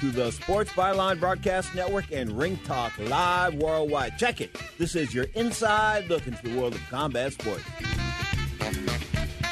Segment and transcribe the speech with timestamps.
[0.00, 4.16] to the Sports Byline Broadcast Network and Ring Talk Live Worldwide.
[4.16, 4.56] Check it.
[4.78, 7.62] This is your inside look into the world of combat sports.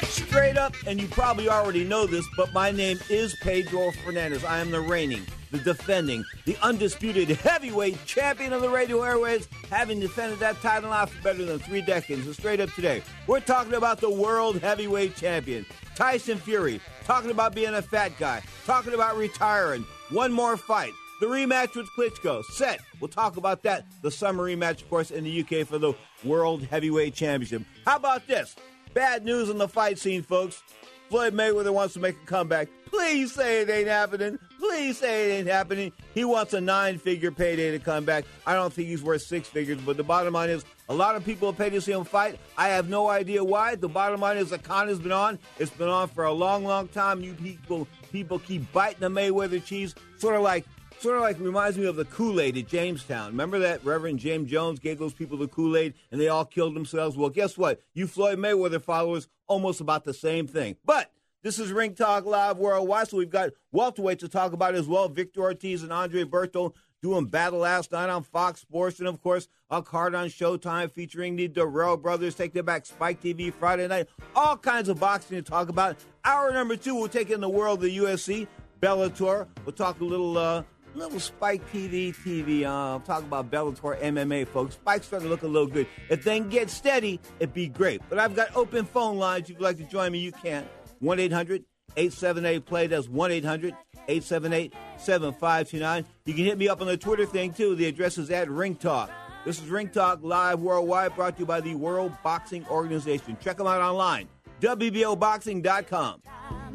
[0.03, 4.43] Straight up, and you probably already know this, but my name is Pedro Fernandez.
[4.43, 9.99] I am the reigning, the defending, the undisputed heavyweight champion of the radio airways, having
[9.99, 12.25] defended that title now for better than three decades.
[12.25, 17.53] And straight up today, we're talking about the world heavyweight champion, Tyson Fury, talking about
[17.53, 20.93] being a fat guy, talking about retiring, one more fight.
[21.19, 22.79] The rematch with Klitschko set.
[22.99, 23.85] We'll talk about that.
[24.01, 25.93] The summer rematch, of course, in the UK for the
[26.23, 27.63] World Heavyweight Championship.
[27.85, 28.55] How about this?
[28.93, 30.63] Bad news on the fight scene, folks.
[31.09, 32.69] Floyd Mayweather wants to make a comeback.
[32.85, 34.37] Please say it ain't happening.
[34.59, 35.91] Please say it ain't happening.
[36.13, 38.25] He wants a nine figure payday to come back.
[38.45, 41.25] I don't think he's worth six figures, but the bottom line is a lot of
[41.25, 42.39] people have paid to see him fight.
[42.57, 43.75] I have no idea why.
[43.75, 45.39] The bottom line is the con has been on.
[45.57, 47.21] It's been on for a long, long time.
[47.21, 50.65] You people people keep biting the Mayweather cheese, sort of like
[50.99, 53.27] sort of like reminds me of the Kool-Aid at Jamestown.
[53.27, 57.15] Remember that Reverend James Jones gave those people the Kool-Aid and they all killed themselves?
[57.15, 57.81] Well, guess what?
[57.93, 60.75] You Floyd Mayweather followers almost about the same thing.
[60.85, 64.87] But this is Ring Talk Live Worldwide, so we've got welterweight to talk about as
[64.87, 65.07] well.
[65.07, 69.47] Victor Ortiz and Andre Berto doing battle last night on Fox Sports, and of course,
[69.69, 72.35] a card on Showtime featuring the Dirrell brothers.
[72.35, 74.07] Take them back Spike TV Friday night.
[74.35, 75.95] All kinds of boxing to talk about.
[76.25, 78.47] Hour number two, we'll take in the world of the UFC,
[78.81, 79.47] Bellator.
[79.65, 80.37] We'll talk a little.
[80.37, 80.63] Uh,
[80.95, 82.63] Little Spike TV TV.
[82.63, 84.73] Uh, talk about Bellator MMA, folks.
[84.73, 85.85] Spike's starting to look a little good.
[86.09, 88.01] If they can get steady, it'd be great.
[88.09, 89.43] But I've got open phone lines.
[89.43, 90.67] If you'd like to join me, you can.
[90.99, 91.63] 1 800
[91.95, 92.87] 878 play.
[92.87, 93.75] That's 1 800
[94.07, 96.05] 878 7529.
[96.25, 97.75] You can hit me up on the Twitter thing, too.
[97.75, 99.11] The address is at Ring Talk.
[99.45, 103.37] This is Ring Talk Live Worldwide, brought to you by the World Boxing Organization.
[103.39, 104.27] Check them out online,
[104.61, 106.21] WBOBoxing.com.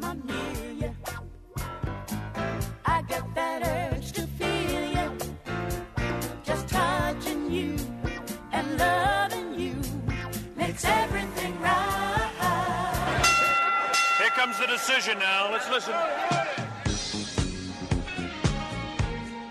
[0.01, 0.95] I'm near you.
[2.85, 5.17] I got that urge to feel you.
[6.43, 7.77] Just touching you
[8.51, 9.75] and loving you
[10.55, 13.21] makes everything right.
[14.17, 15.51] Here comes the decision now.
[15.51, 16.64] Let's listen.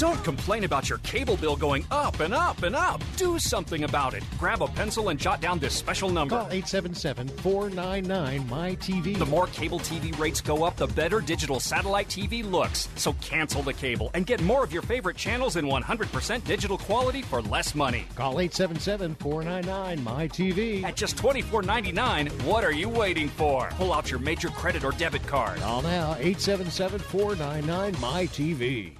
[0.00, 3.02] Don't complain about your cable bill going up and up and up.
[3.18, 4.24] Do something about it.
[4.38, 6.36] Grab a pencil and jot down this special number.
[6.36, 9.18] Call 877 499 MyTV.
[9.18, 12.88] The more cable TV rates go up, the better digital satellite TV looks.
[12.96, 17.20] So cancel the cable and get more of your favorite channels in 100% digital quality
[17.20, 18.06] for less money.
[18.14, 20.82] Call 877 499 MyTV.
[20.82, 23.68] At just $24.99, what are you waiting for?
[23.72, 25.58] Pull out your major credit or debit card.
[25.58, 28.99] Call now 877 499 MyTV.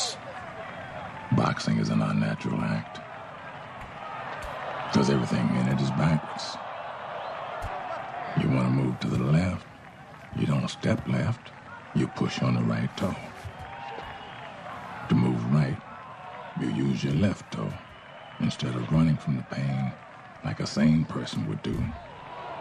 [0.00, 0.16] 877-663-7126.
[1.36, 3.00] Boxing is an unnatural act.
[4.90, 6.56] Because everything in it is backwards.
[8.42, 9.66] You want to move to the left,
[10.36, 11.50] you don't step left,
[11.94, 13.14] you push on the right toe.
[15.08, 15.76] To move right,
[16.60, 17.72] you use your left toe
[18.40, 19.92] instead of running from the pain
[20.44, 21.76] like a sane person would do.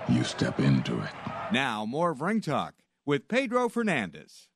[0.10, 1.12] You step into it.
[1.52, 2.76] Now, more of Ring Talk
[3.06, 4.48] with Pedro Fernandez.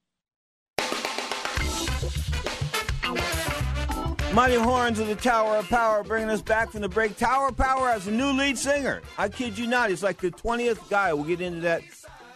[4.33, 7.17] Mighty Horns of the Tower of Power bringing us back from the break.
[7.17, 9.01] Tower of Power has a new lead singer.
[9.17, 9.89] I kid you not.
[9.89, 11.13] He's like the 20th guy.
[11.13, 11.83] We'll get into that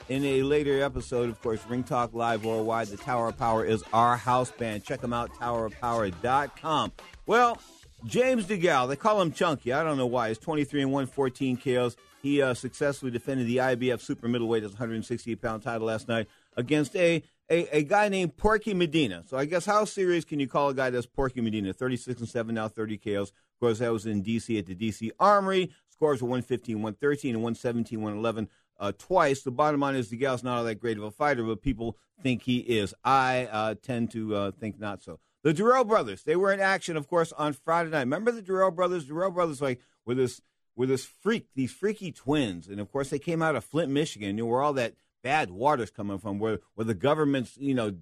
[0.09, 1.29] in a later episode.
[1.29, 2.87] Of course, Ring Talk Live Worldwide.
[2.87, 4.83] The Tower of Power is our house band.
[4.83, 6.91] Check them out, towerofpower.com.
[7.25, 7.59] Well,
[8.05, 9.73] James DeGale, they call him Chunky.
[9.73, 10.29] I don't know why.
[10.29, 11.97] He's 23 and 114 KOs.
[12.21, 16.95] He uh, successfully defended the IBF super middleweight, his 168 pound title last night against
[16.95, 19.23] a, a, a guy named Porky Medina.
[19.27, 21.73] So I guess how serious can you call a guy that's Porky Medina?
[21.73, 23.29] 36 and 7 now, 30 KOs.
[23.29, 24.57] Of course, that was in D.C.
[24.57, 25.11] at the D.C.
[25.19, 25.71] Armory.
[25.89, 28.49] Scores were 115, 113, and 117, 111
[28.79, 29.41] uh, twice.
[29.41, 32.43] The bottom line is DeGale's not all that great of a fighter, but people think
[32.43, 32.93] he is.
[33.03, 35.19] I uh, tend to uh, think not so.
[35.43, 37.99] The Dirrell brothers, they were in action, of course, on Friday night.
[38.01, 39.05] Remember the Dirrell brothers?
[39.05, 40.41] Dirrell brothers, like, were this
[40.75, 44.37] were this freak, these freaky twins, and of course they came out of Flint, Michigan,
[44.37, 44.93] you know, where all that
[45.27, 47.97] bad water's coming from, where where the government's you know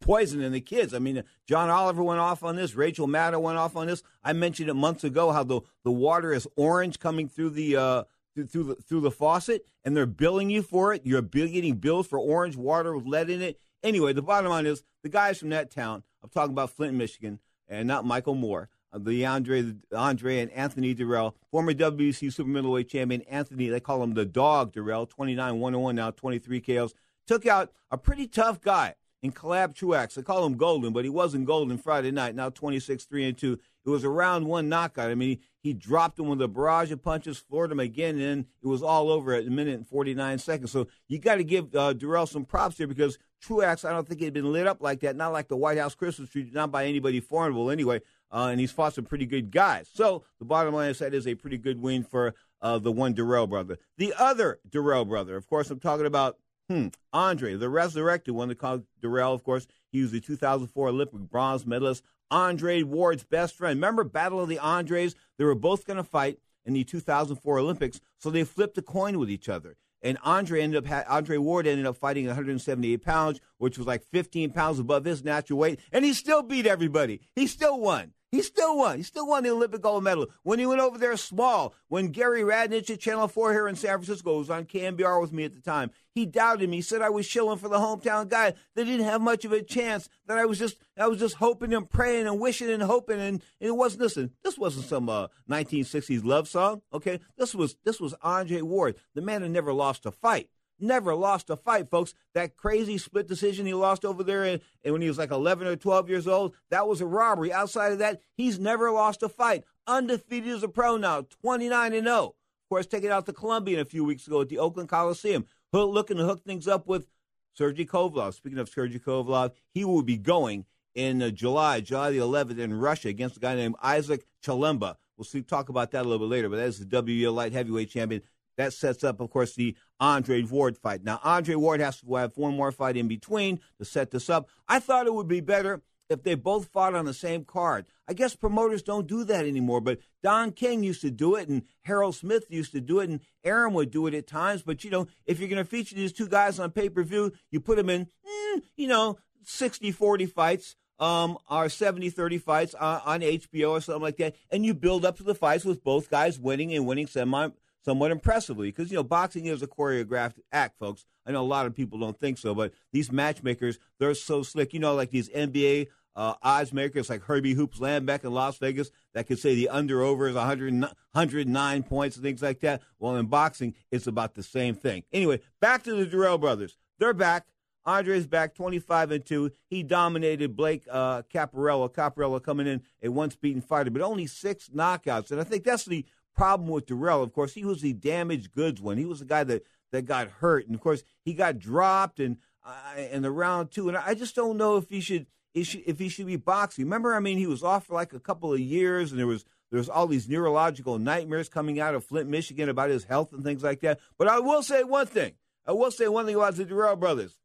[0.00, 0.94] poisoning the kids.
[0.94, 4.02] I mean, John Oliver went off on this, Rachel Maddow went off on this.
[4.24, 7.76] I mentioned it months ago how the the water is orange coming through the.
[7.76, 8.04] Uh,
[8.34, 11.00] through, the through the faucet, and they're billing you for it.
[11.06, 13.58] You're getting bills for orange water with lead in it.
[13.82, 16.02] Anyway, the bottom line is the guys from that town.
[16.22, 18.68] I'm talking about Flint, Michigan, and not Michael Moore
[18.98, 24.14] the Andre, Andre and Anthony Dirrell, former WBC super middleweight champion Anthony, they call him
[24.14, 26.94] the dog Dirrell, 29 101 now, 23 KOs,
[27.26, 30.14] took out a pretty tough guy in Caleb Truax.
[30.14, 33.58] They call him Golden, but he wasn't Golden Friday night, now 26 3 and 2.
[33.84, 35.10] It was a round one knockout.
[35.10, 38.46] I mean, he, he dropped him with a barrage of punches, floored him again, and
[38.62, 40.72] it was all over at a minute and 49 seconds.
[40.72, 44.20] So you got to give uh, Dirrell some props here because Truax, I don't think
[44.20, 46.72] he had been lit up like that, not like the White House Christmas tree, not
[46.72, 48.00] by anybody formidable anyway
[48.32, 49.88] uh, and he's fought some pretty good guys.
[49.92, 53.14] So the bottom line is that is a pretty good win for uh, the one
[53.14, 53.78] Dirrell brother.
[53.98, 56.38] The other Dirrell brother, of course, I'm talking about
[56.68, 58.48] hmm, Andre, the resurrected one.
[58.48, 59.66] They call Dirrell, of course.
[59.90, 63.76] He was the 2004 Olympic bronze medalist, Andre Ward's best friend.
[63.76, 65.14] Remember Battle of the Andres?
[65.38, 69.18] They were both going to fight in the 2004 Olympics, so they flipped a coin
[69.18, 69.76] with each other.
[70.06, 74.52] And Andre ended up Andre Ward ended up fighting 178 pounds, which was like 15
[74.52, 77.22] pounds above his natural weight, and he still beat everybody.
[77.34, 78.12] He still won.
[78.32, 78.98] He still won.
[78.98, 80.26] He still won the Olympic gold medal.
[80.42, 83.90] When he went over there small, when Gary Radnich at Channel 4 here in San
[83.90, 86.76] Francisco was on KNBR with me at the time, he doubted me.
[86.76, 89.62] He said I was shilling for the hometown guy that didn't have much of a
[89.62, 93.20] chance, that I was just I was just hoping and praying and wishing and hoping
[93.20, 97.20] and, and it wasn't listen, this wasn't some uh, 1960s love song, okay?
[97.36, 101.50] This was this was Andre Ward, the man who never lost a fight never lost
[101.50, 102.14] a fight, folks.
[102.34, 105.76] That crazy split decision he lost over there and, when he was like 11 or
[105.76, 107.52] 12 years old, that was a robbery.
[107.52, 109.64] Outside of that, he's never lost a fight.
[109.86, 112.24] Undefeated as a pro now, 29 and 0.
[112.24, 115.46] Of course, taking out the Colombian a few weeks ago at the Oakland Coliseum.
[115.72, 117.06] Looking to hook things up with
[117.52, 118.34] Sergey Kovalev.
[118.34, 120.64] Speaking of Sergey Kovalev, he will be going
[120.94, 124.96] in uh, July, July the 11th in Russia against a guy named Isaac Chilemba.
[125.16, 127.52] We'll see, talk about that a little bit later, but that is the WBO light
[127.52, 128.22] heavyweight champion.
[128.56, 131.04] That sets up, of course, the Andre Ward fight.
[131.04, 134.48] Now, Andre Ward has to have one more fight in between to set this up.
[134.68, 137.86] I thought it would be better if they both fought on the same card.
[138.06, 141.62] I guess promoters don't do that anymore, but Don King used to do it, and
[141.82, 144.62] Harold Smith used to do it, and Arum would do it at times.
[144.62, 147.32] But, you know, if you're going to feature these two guys on pay per view,
[147.50, 150.76] you put them in, mm, you know, 60 40 fights.
[150.98, 155.04] um, our 70 30 fights on, on HBO or something like that, and you build
[155.04, 157.48] up to the fights with both guys winning and winning semi,
[157.86, 158.68] somewhat impressively.
[158.68, 161.06] Because, you know, boxing is a choreographed act, folks.
[161.24, 164.74] I know a lot of people don't think so, but these matchmakers, they're so slick.
[164.74, 168.90] You know, like these NBA uh, odds makers like Herbie Hoops Lambeck in Las Vegas
[169.14, 172.82] that could say the under over is 100, 109 points and things like that.
[172.98, 175.04] Well, in boxing, it's about the same thing.
[175.12, 176.76] Anyway, back to the Dirrell brothers.
[176.98, 177.46] They're back.
[177.84, 179.52] Andre's back 25 and 2.
[179.68, 181.22] He dominated Blake uh.
[181.22, 185.30] Caparello coming in a once beaten fighter, but only six knockouts.
[185.30, 186.04] And I think that's the
[186.36, 187.22] problem with Dirrell.
[187.22, 188.98] Of course, he was the damaged goods one.
[188.98, 190.66] He was the guy that, that got hurt.
[190.66, 193.88] And of course, he got dropped and uh, in the round two.
[193.88, 196.84] And I just don't know if he should if he should be boxing.
[196.84, 199.44] Remember, I mean, he was off for like a couple of years, and there was
[199.70, 203.42] there was all these neurological nightmares coming out of Flint, Michigan, about his health and
[203.42, 204.00] things like that.
[204.18, 205.32] But I will say one thing.
[205.66, 207.38] I will say one thing about the Dirrell brothers.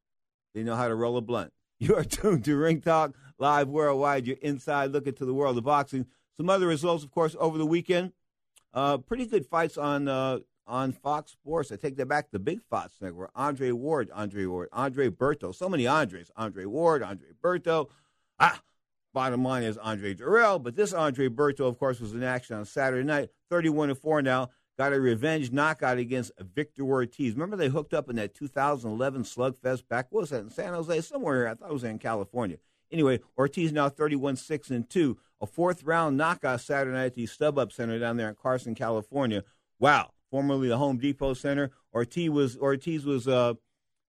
[0.53, 1.53] They know how to roll a blunt.
[1.81, 5.63] You are tuned to Ring Talk Live Worldwide, your inside look into the world of
[5.63, 6.05] boxing.
[6.37, 8.11] Some other results, of course, over the weekend.
[8.73, 11.71] Uh, pretty good fights on uh, on Fox Sports.
[11.71, 12.31] I take that back.
[12.31, 13.31] The big Fox network.
[13.35, 15.53] Andre Ward, Andre Ward, Andre Berto.
[15.53, 16.31] So many Andres.
[16.35, 17.89] Andre Ward, Andre Berto.
[18.39, 18.61] Ah,
[19.13, 20.61] bottom line is Andre Dirrell.
[20.61, 23.29] But this Andre Berto, of course, was in action on Saturday night.
[23.49, 27.33] 31 and 4 now got a revenge knockout against Victor Ortiz.
[27.33, 31.01] Remember they hooked up in that 2011 slugfest back, what was that, in San Jose?
[31.01, 32.57] Somewhere, I thought it was in California.
[32.91, 35.17] Anyway, Ortiz now 31 6 and 2.
[35.41, 39.43] A fourth round knockout Saturday night at the StubHub Center down there in Carson, California.
[39.79, 40.11] Wow.
[40.29, 41.71] Formerly the Home Depot Center.
[41.93, 43.55] Ortiz was Ortiz was uh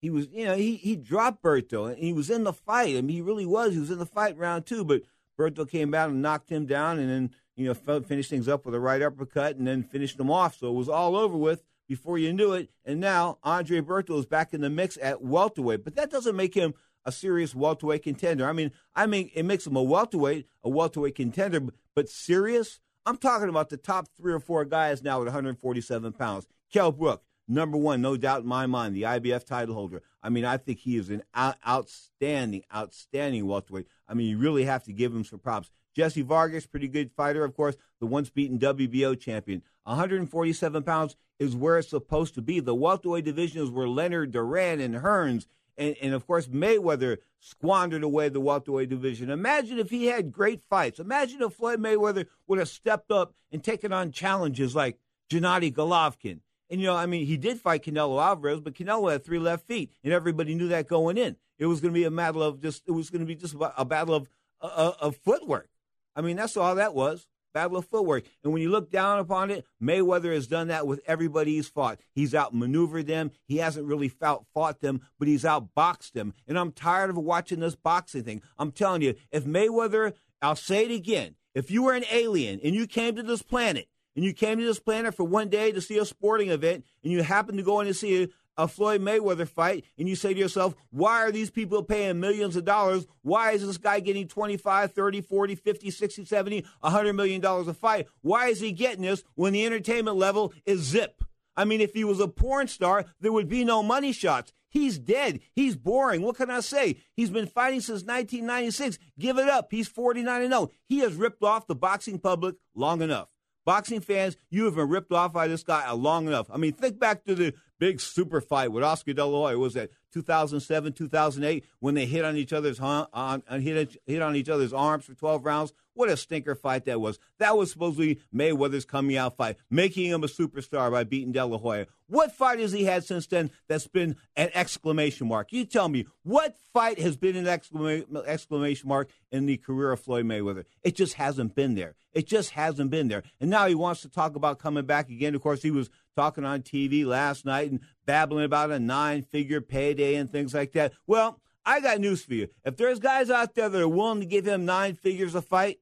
[0.00, 2.96] he was you know he he dropped Berto and he was in the fight.
[2.96, 3.72] I mean he really was.
[3.72, 5.02] He was in the fight round two, but
[5.38, 8.74] Berto came out and knocked him down and then you know, finished things up with
[8.74, 10.56] a right uppercut and then finished them off.
[10.58, 12.70] So it was all over with before you knew it.
[12.84, 16.54] And now Andre Berto is back in the mix at welterweight, but that doesn't make
[16.54, 18.48] him a serious welterweight contender.
[18.48, 21.62] I mean, I mean, it makes him a welterweight, a welterweight contender,
[21.94, 22.80] but serious.
[23.04, 26.46] I'm talking about the top three or four guys now at 147 pounds.
[26.72, 30.02] Kell Brook, number one, no doubt in my mind, the IBF title holder.
[30.22, 33.86] I mean, I think he is an out- outstanding, outstanding welterweight.
[34.08, 35.70] I mean, you really have to give him some props.
[35.94, 39.62] Jesse Vargas, pretty good fighter, of course, the once beaten WBO champion.
[39.84, 42.60] 147 pounds is where it's supposed to be.
[42.60, 48.02] The welterweight division is where Leonard Duran and Hearns and, and of course Mayweather squandered
[48.02, 49.30] away the welterweight division.
[49.30, 51.00] Imagine if he had great fights.
[51.00, 54.98] Imagine if Floyd Mayweather would have stepped up and taken on challenges like
[55.28, 56.40] Gennady Golovkin.
[56.70, 59.66] And you know, I mean, he did fight Canelo Alvarez, but Canelo had three left
[59.66, 61.36] feet, and everybody knew that going in.
[61.58, 62.82] It was going to be a battle of just.
[62.86, 64.28] It was going to be just a battle of
[64.62, 65.68] uh, of footwork.
[66.16, 67.26] I mean, that's all that was.
[67.52, 68.24] Battle of footwork.
[68.42, 72.00] And when you look down upon it, Mayweather has done that with everybody he's fought.
[72.14, 73.30] He's outmaneuvered them.
[73.46, 76.34] He hasn't really fought, fought them, but he's outboxed them.
[76.46, 78.42] And I'm tired of watching this boxing thing.
[78.58, 82.74] I'm telling you, if Mayweather, I'll say it again, if you were an alien and
[82.74, 85.80] you came to this planet and you came to this planet for one day to
[85.80, 89.48] see a sporting event and you happened to go in to see a Floyd Mayweather
[89.48, 93.06] fight and you say to yourself, why are these people paying millions of dollars?
[93.22, 97.74] Why is this guy getting 25, 30, 40, 50, 60, 70, 100 million dollars a
[97.74, 98.08] fight?
[98.20, 101.24] Why is he getting this when the entertainment level is zip?
[101.56, 104.52] I mean, if he was a porn star, there would be no money shots.
[104.70, 105.40] He's dead.
[105.52, 106.22] He's boring.
[106.22, 106.96] What can I say?
[107.14, 108.98] He's been fighting since 1996.
[109.18, 109.68] Give it up.
[109.70, 110.70] He's 49 and 0.
[110.88, 113.28] He has ripped off the boxing public long enough.
[113.64, 116.50] Boxing fans, you have been ripped off by this guy long enough.
[116.50, 119.58] I mean, think back to the big super fight with Oscar De La Hoya.
[119.58, 124.36] Was that 2007, 2008 when they hit on each other's on, on hit hit on
[124.36, 125.72] each other's arms for 12 rounds?
[125.94, 127.18] What a stinker fight that was.
[127.38, 131.58] That was supposedly Mayweather's coming out fight, making him a superstar by beating De La
[131.58, 131.86] Hoya.
[132.06, 135.52] What fight has he had since then that's been an exclamation mark?
[135.52, 140.00] You tell me, what fight has been an exclama- exclamation mark in the career of
[140.00, 140.64] Floyd Mayweather?
[140.82, 141.94] It just hasn't been there.
[142.12, 143.22] It just hasn't been there.
[143.40, 145.34] And now he wants to talk about coming back again.
[145.34, 149.60] Of course, he was talking on TV last night and babbling about a nine figure
[149.60, 150.92] payday and things like that.
[151.06, 152.48] Well, I got news for you.
[152.64, 155.78] If there's guys out there that are willing to give him nine figures a fight,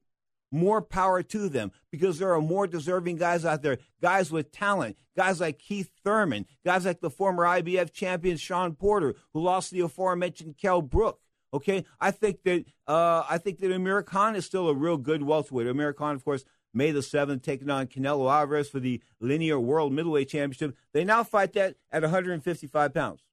[0.53, 4.97] more power to them because there are more deserving guys out there, guys with talent,
[5.17, 9.77] guys like Keith Thurman, guys like the former IBF champion Sean Porter, who lost to
[9.77, 11.21] the aforementioned Kell Brook.
[11.53, 15.25] Okay, I think that uh, I think that Amir Khan is still a real good
[15.25, 15.67] welterweight.
[15.67, 19.93] Amir Khan, of course, May the 7th, taking on Canelo Alvarez for the linear world
[19.93, 20.77] middleweight championship.
[20.93, 23.25] They now fight that at 155 pounds.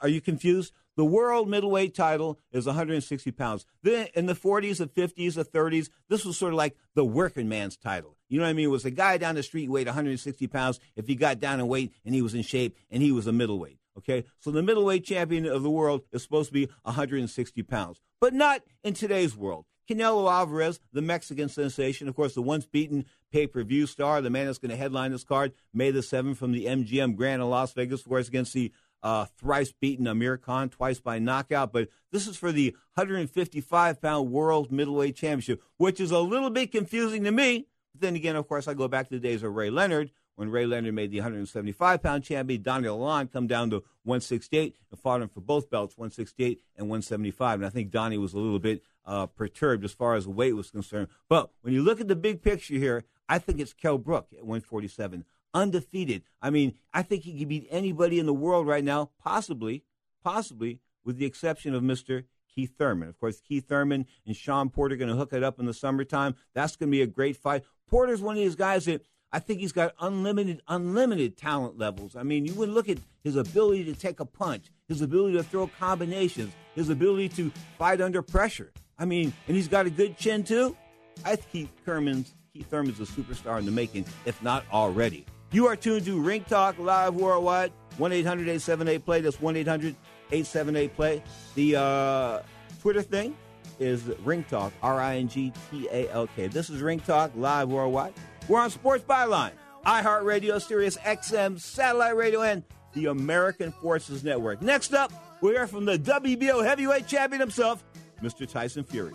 [0.00, 0.72] Are you confused?
[0.96, 3.64] The world middleweight title is 160 pounds.
[3.82, 7.48] Then in the 40s, the 50s, the 30s, this was sort of like the working
[7.48, 8.16] man's title.
[8.28, 8.66] You know what I mean?
[8.66, 11.66] It was a guy down the street weighed 160 pounds if he got down in
[11.66, 13.78] weight and he was in shape and he was a middleweight.
[13.98, 18.32] Okay, so the middleweight champion of the world is supposed to be 160 pounds, but
[18.32, 19.66] not in today's world.
[19.88, 24.30] Canelo Alvarez, the Mexican sensation, of course, the once beaten pay per view star, the
[24.30, 27.48] man that's going to headline this card May the 7th from the MGM Grand in
[27.48, 28.72] Las Vegas, of course, against the
[29.02, 31.72] uh, thrice beaten Amir Khan twice by knockout.
[31.72, 36.72] But this is for the 155 pound world middleweight championship, which is a little bit
[36.72, 37.66] confusing to me.
[37.92, 40.50] But then again, of course, I go back to the days of Ray Leonard when
[40.50, 42.62] Ray Leonard made the 175 pound champion.
[42.62, 47.60] Donnie Lalonde come down to 168 and fought him for both belts, 168 and 175.
[47.60, 50.70] And I think Donnie was a little bit uh, perturbed as far as weight was
[50.70, 51.08] concerned.
[51.28, 54.44] But when you look at the big picture here, I think it's Kell Brook at
[54.44, 56.22] 147 undefeated.
[56.40, 59.84] I mean, I think he could beat anybody in the world right now, possibly,
[60.22, 62.24] possibly, with the exception of Mr.
[62.54, 63.08] Keith Thurman.
[63.08, 66.36] Of course, Keith Thurman and Sean Porter going to hook it up in the summertime.
[66.54, 67.64] That's going to be a great fight.
[67.88, 72.16] Porter's one of these guys that I think he's got unlimited, unlimited talent levels.
[72.16, 75.42] I mean, you would look at his ability to take a punch, his ability to
[75.42, 78.72] throw combinations, his ability to fight under pressure.
[78.98, 80.76] I mean, and he's got a good chin too.
[81.24, 85.24] I think Thurman's Keith Thurman's a superstar in the making, if not already.
[85.52, 89.20] You are tuned to Ring Talk Live Worldwide, 1 800 878 Play.
[89.20, 89.96] That's 1 800
[90.30, 91.22] 878 Play.
[91.54, 92.42] The uh,
[92.80, 93.36] Twitter thing
[93.78, 96.46] is Ring Talk, R I N G T A L K.
[96.46, 98.14] This is Ring Talk Live Worldwide.
[98.48, 99.52] We're on Sports Byline,
[99.86, 104.60] iHeartRadio, Sirius XM, Satellite Radio, and the American Forces Network.
[104.62, 107.82] Next up, we hear from the WBO heavyweight champion himself,
[108.22, 108.48] Mr.
[108.48, 109.14] Tyson Fury.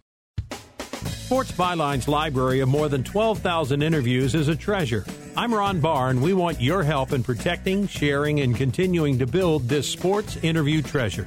[1.31, 5.05] Sports Byline's library of more than 12,000 interviews is a treasure.
[5.37, 9.69] I'm Ron Barr, and we want your help in protecting, sharing, and continuing to build
[9.69, 11.25] this sports interview treasure.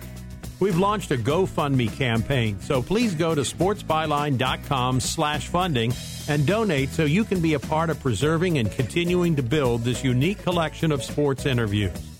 [0.60, 5.94] We've launched a GoFundMe campaign, so please go to sportsbyline.com slash funding
[6.28, 10.04] and donate so you can be a part of preserving and continuing to build this
[10.04, 12.13] unique collection of sports interviews.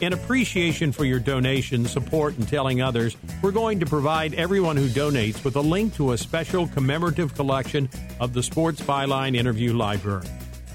[0.00, 4.88] In appreciation for your donation, support, and telling others, we're going to provide everyone who
[4.88, 10.26] donates with a link to a special commemorative collection of the Sports Byline Interview Library.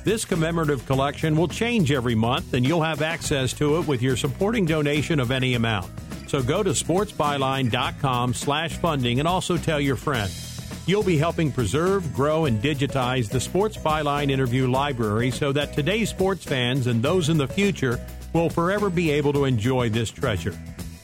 [0.06, 4.16] This commemorative collection will change every month, and you'll have access to it with your
[4.16, 5.92] supporting donation of any amount.
[6.28, 10.46] So go to sportsbyline.com slash funding and also tell your friends.
[10.88, 16.10] You'll be helping preserve, grow, and digitize the Sports Byline Interview Library so that today's
[16.10, 18.00] sports fans and those in the future
[18.34, 20.52] will forever be able to enjoy this treasure.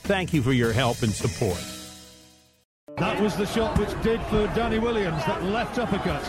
[0.02, 1.58] Thank you for your help and support.
[2.98, 6.22] That was the shot which did for Danny Williams, that left uppercut.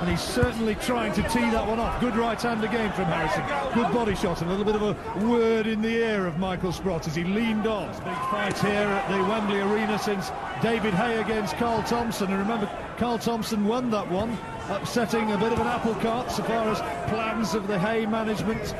[0.00, 2.00] and he's certainly trying to tee that one off.
[2.00, 3.42] Good right hand again from Harrison.
[3.74, 6.72] Good body shot, and a little bit of a word in the ear of Michael
[6.72, 7.88] Sprott as he leaned on.
[7.88, 10.30] Big fight here at the Wembley Arena since
[10.62, 12.28] David Haye against Carl Thompson.
[12.28, 14.36] And remember, Carl Thompson won that one,
[14.68, 16.78] upsetting a bit of an apple cart so far as
[17.08, 18.74] plans of the Haye management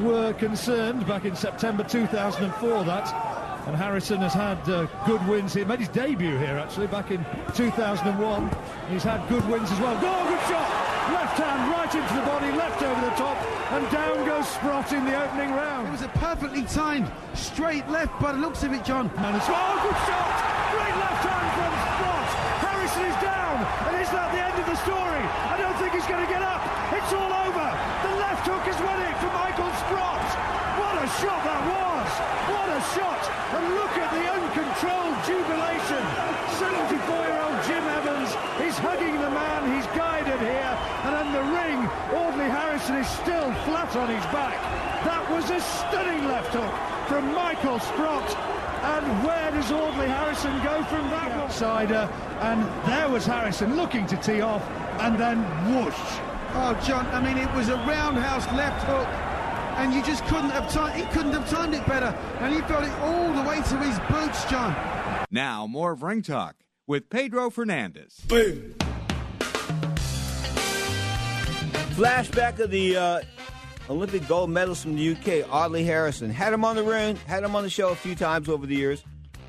[0.00, 2.84] were concerned back in September 2004.
[2.84, 5.66] That and Harrison has had uh, good wins here.
[5.66, 7.20] Made his debut here actually back in
[7.52, 8.16] 2001.
[8.88, 9.92] He's had good wins as well.
[10.00, 10.64] Go, good shot!
[11.12, 13.36] Left hand right into the body, left over the top,
[13.72, 15.88] and down goes Sprott in the opening round.
[15.88, 19.12] It was a perfectly timed straight left by the looks of it, John.
[19.20, 20.36] And it's, oh, good shot!
[20.72, 22.28] Great left hand from Sprott.
[22.64, 25.24] Harrison is down, and is that the end of the story?
[25.52, 26.64] I don't think he's going to get up.
[26.96, 27.68] It's all over.
[28.00, 29.38] The left hook has won it for Michael Sprott.
[29.38, 29.47] What a
[31.18, 32.10] shot that was!
[32.46, 33.22] What a shot!
[33.58, 36.04] And look at the uncontrolled jubilation.
[36.62, 38.30] 74-year-old Jim Evans
[38.62, 40.74] is hugging the man he's guided here.
[41.06, 41.78] And in the ring,
[42.14, 44.58] Audley Harrison is still flat on his back.
[45.02, 46.74] That was a stunning left hook
[47.08, 48.28] from Michael Sprott.
[48.78, 51.50] And where does Audley Harrison go from that one?
[51.50, 52.08] Outsider,
[52.40, 54.62] and there was Harrison looking to tee off,
[55.00, 55.98] and then whoosh.
[56.54, 59.08] Oh, John, I mean, it was a roundhouse left hook
[59.78, 60.96] and you just couldn't have timed.
[60.96, 62.06] He couldn't have timed it better,
[62.40, 64.74] and he got it all the way to his boots, John.
[65.30, 68.20] Now more of Ring Talk with Pedro Fernandez.
[68.26, 68.74] Boom.
[71.94, 73.20] Flashback of the uh,
[73.88, 76.30] Olympic gold medals from the UK, Audley Harrison.
[76.30, 78.76] Had him on the ring, had him on the show a few times over the
[78.76, 79.04] years.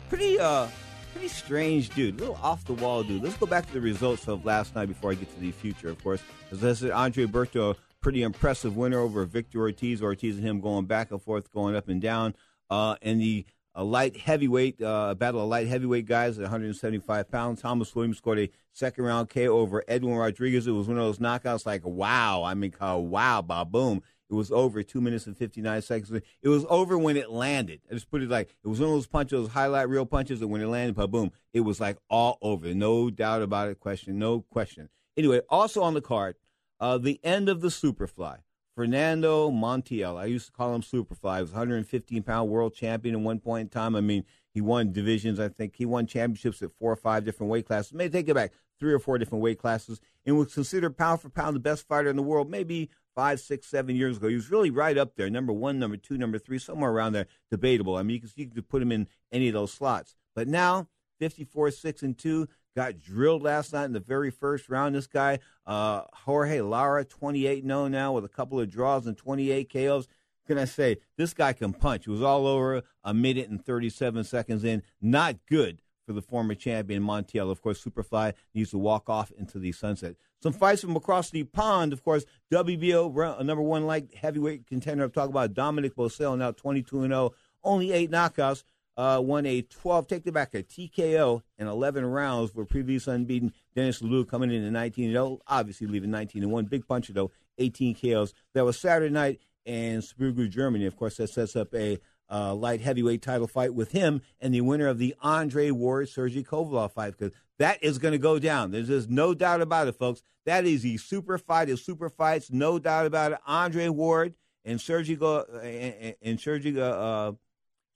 [0.09, 0.67] Pretty, uh,
[1.13, 3.23] pretty strange dude, a little off the wall dude.
[3.23, 5.89] Let's go back to the results of last night before I get to the future,
[5.89, 6.21] of course.
[6.51, 10.01] As I said, Andre Berto pretty impressive winner over Victor Ortiz.
[10.01, 12.35] Ortiz and him going back and forth, going up and down.
[12.69, 17.61] Uh, and the light heavyweight uh, battle of light heavyweight guys at 175 pounds.
[17.61, 20.67] Thomas Williams scored a second round KO over Edwin Rodriguez.
[20.67, 22.43] It was one of those knockouts like wow.
[22.43, 24.01] I mean, wow, ba boom.
[24.29, 26.21] It was over two minutes and 59 seconds.
[26.43, 27.81] It was over when it landed.
[27.89, 30.41] I just put it like it was one of those punches, those highlight reel punches,
[30.41, 32.73] and when it landed, ba boom, it was like all over.
[32.73, 33.79] No doubt about it.
[33.79, 34.89] Question, no question.
[35.17, 36.35] Anyway, also on the card,
[36.79, 38.39] uh, the end of the Superfly.
[38.75, 40.15] Fernando Montiel.
[40.15, 41.35] I used to call him Superfly.
[41.35, 43.93] He was 115 pound world champion at one point in time.
[43.93, 45.37] I mean, he won divisions.
[45.37, 47.93] I think he won championships at four or five different weight classes.
[47.93, 51.29] Maybe take it back, three or four different weight classes, and was considered pound for
[51.29, 52.49] pound the best fighter in the world.
[52.49, 54.29] Maybe five, six, seven years ago.
[54.29, 57.27] He was really right up there, number one, number two, number three, somewhere around there.
[57.51, 57.97] Debatable.
[57.97, 60.15] I mean, you could, you could put him in any of those slots.
[60.35, 60.87] But now,
[61.19, 64.95] 54, six and two got drilled last night in the very first round.
[64.95, 69.71] This guy, uh, Jorge Lara, 28 0 now with a couple of draws and 28
[69.71, 70.07] KOs.
[70.47, 72.07] Can I say, this guy can punch.
[72.07, 74.81] It was all over a minute and 37 seconds in.
[74.99, 77.51] Not good for the former champion Montiel.
[77.51, 80.15] Of course, Superfly needs to walk off into the sunset.
[80.41, 85.03] Some fights from across the pond, of course, WBO number one light heavyweight contender.
[85.03, 88.63] I'm talking about Dominic Bosel, now 22 0, only eight knockouts
[88.99, 93.53] uh, won a 12, take it back, a TKO in 11 rounds for previous unbeaten
[93.73, 96.65] Dennis Ledoux coming in at 19 0, obviously leaving 19 1.
[96.65, 98.33] Big puncher, though, 18 KOs.
[98.53, 100.85] That was Saturday night in Sprugu, Germany.
[100.85, 101.97] Of course, that sets up a
[102.29, 106.43] uh, light heavyweight title fight with him and the winner of the Andre Ward Sergey
[106.43, 108.71] Kovalev fight because that is going to go down.
[108.71, 110.23] There's just no doubt about it, folks.
[110.45, 113.37] That is the super fight of super fights, no doubt about it.
[113.47, 114.33] Andre Ward
[114.65, 117.31] and Sergey Go, and, and Sergey uh,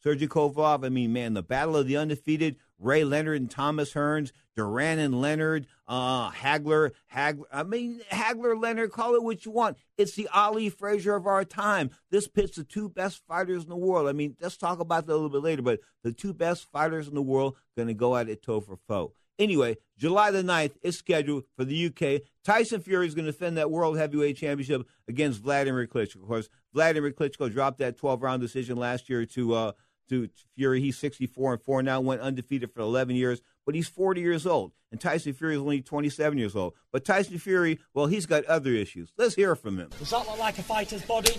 [0.03, 0.85] Sergey Kovalev.
[0.85, 5.21] I mean, man, the battle of the undefeated Ray Leonard and Thomas Hearns, Duran and
[5.21, 7.45] Leonard, uh, Hagler, Hagler.
[7.51, 9.77] I mean, Hagler, Leonard, call it what you want.
[9.97, 11.91] It's the Ali Frazier of our time.
[12.11, 14.09] This pits the two best fighters in the world.
[14.09, 17.07] I mean, let's talk about that a little bit later, but the two best fighters
[17.07, 19.13] in the world going to go at it toe for foe.
[19.39, 22.21] Anyway, July the 9th is scheduled for the UK.
[22.43, 26.21] Tyson Fury is going to defend that World Heavyweight Championship against Vladimir Klitschko.
[26.21, 29.71] Of course, Vladimir Klitschko dropped that 12 round decision last year to uh,
[30.13, 30.82] to Fury.
[30.82, 34.71] He's 64 and 4 now, went undefeated for 11 years, but he's 40 years old.
[34.91, 36.73] And Tyson Fury is only 27 years old.
[36.91, 39.12] But Tyson Fury, well, he's got other issues.
[39.17, 39.89] Let's hear from him.
[39.97, 41.34] Does that look like a fighter's body?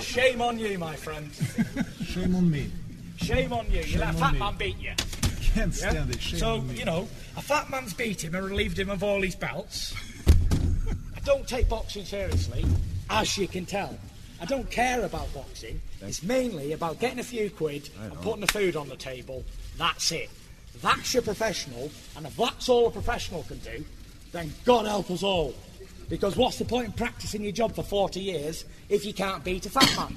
[0.00, 1.30] Shame on you, my friend.
[2.04, 2.70] Shame on me.
[3.16, 3.82] Shame on you.
[3.82, 4.38] Shame you let a fat me.
[4.38, 4.92] man beat you.
[5.52, 6.20] Can't stand it.
[6.20, 6.76] Shame so, on me.
[6.76, 9.94] you know, a fat man's beat him and relieved him of all his belts.
[11.16, 12.64] I don't take boxing seriously,
[13.10, 13.98] as you can tell.
[14.40, 15.80] I don't care about boxing.
[16.02, 19.44] It's mainly about getting a few quid and putting the food on the table.
[19.76, 20.30] That's it.
[20.82, 23.84] That's your professional, and if that's all a professional can do,
[24.32, 25.54] then God help us all.
[26.08, 29.66] Because what's the point in practicing your job for 40 years if you can't beat
[29.66, 30.16] a fat man?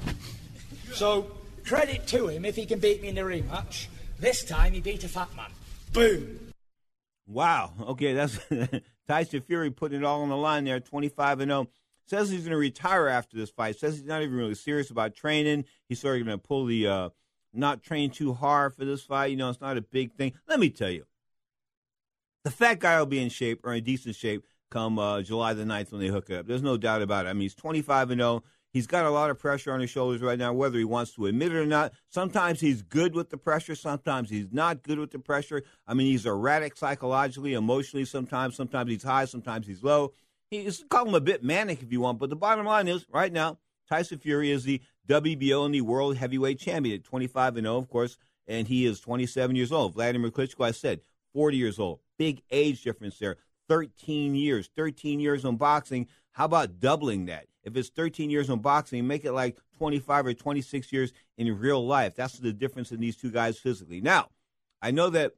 [0.93, 1.32] So,
[1.65, 3.88] credit to him if he can beat me in the rematch.
[4.19, 5.52] This time he beat a fat man.
[5.91, 6.52] Boom.
[7.28, 7.74] Wow.
[7.82, 8.39] Okay, that's
[9.08, 11.67] Tyson Fury putting it all on the line there, 25 and 0.
[12.06, 13.80] Says he's going to retire after this fight.
[13.80, 15.66] Says he's not even really serious about training.
[15.88, 17.10] He's sort of going to pull the uh,
[17.54, 19.32] not train too hard for this fight.
[19.32, 20.34] You know, it's not a big thing.
[20.48, 21.06] Let me tell you,
[22.44, 25.63] the fat guy will be in shape or in decent shape come uh, July the
[25.63, 26.48] 9th when they hook it up.
[26.48, 27.30] There's no doubt about it.
[27.30, 28.44] I mean, he's 25 and 0.
[28.72, 31.28] He's got a lot of pressure on his shoulders right now, whether he wants to
[31.28, 31.94] admit it or not.
[32.10, 33.76] Sometimes he's good with the pressure.
[33.76, 35.62] Sometimes he's not good with the pressure.
[35.86, 38.04] I mean, he's erratic psychologically, emotionally.
[38.04, 39.26] Sometimes, sometimes he's high.
[39.26, 40.13] Sometimes he's low.
[40.54, 42.20] He's call him a bit manic if you want.
[42.20, 43.58] But the bottom line is, right now,
[43.89, 47.89] Tyson Fury is the WBO and the World Heavyweight Champion at 25 and 0, of
[47.89, 49.94] course, and he is 27 years old.
[49.94, 51.02] Vladimir Klitschko, I said,
[51.34, 52.00] 40 years old.
[52.20, 53.38] Big age difference there.
[53.68, 54.70] 13 years.
[54.76, 56.08] 13 years on boxing.
[56.32, 57.48] How about doubling that?
[57.63, 61.86] If it's 13 years on boxing, make it like 25 or 26 years in real
[61.86, 62.16] life.
[62.16, 64.02] That's the difference in these two guys physically.
[64.02, 64.30] Now,
[64.82, 65.34] I know that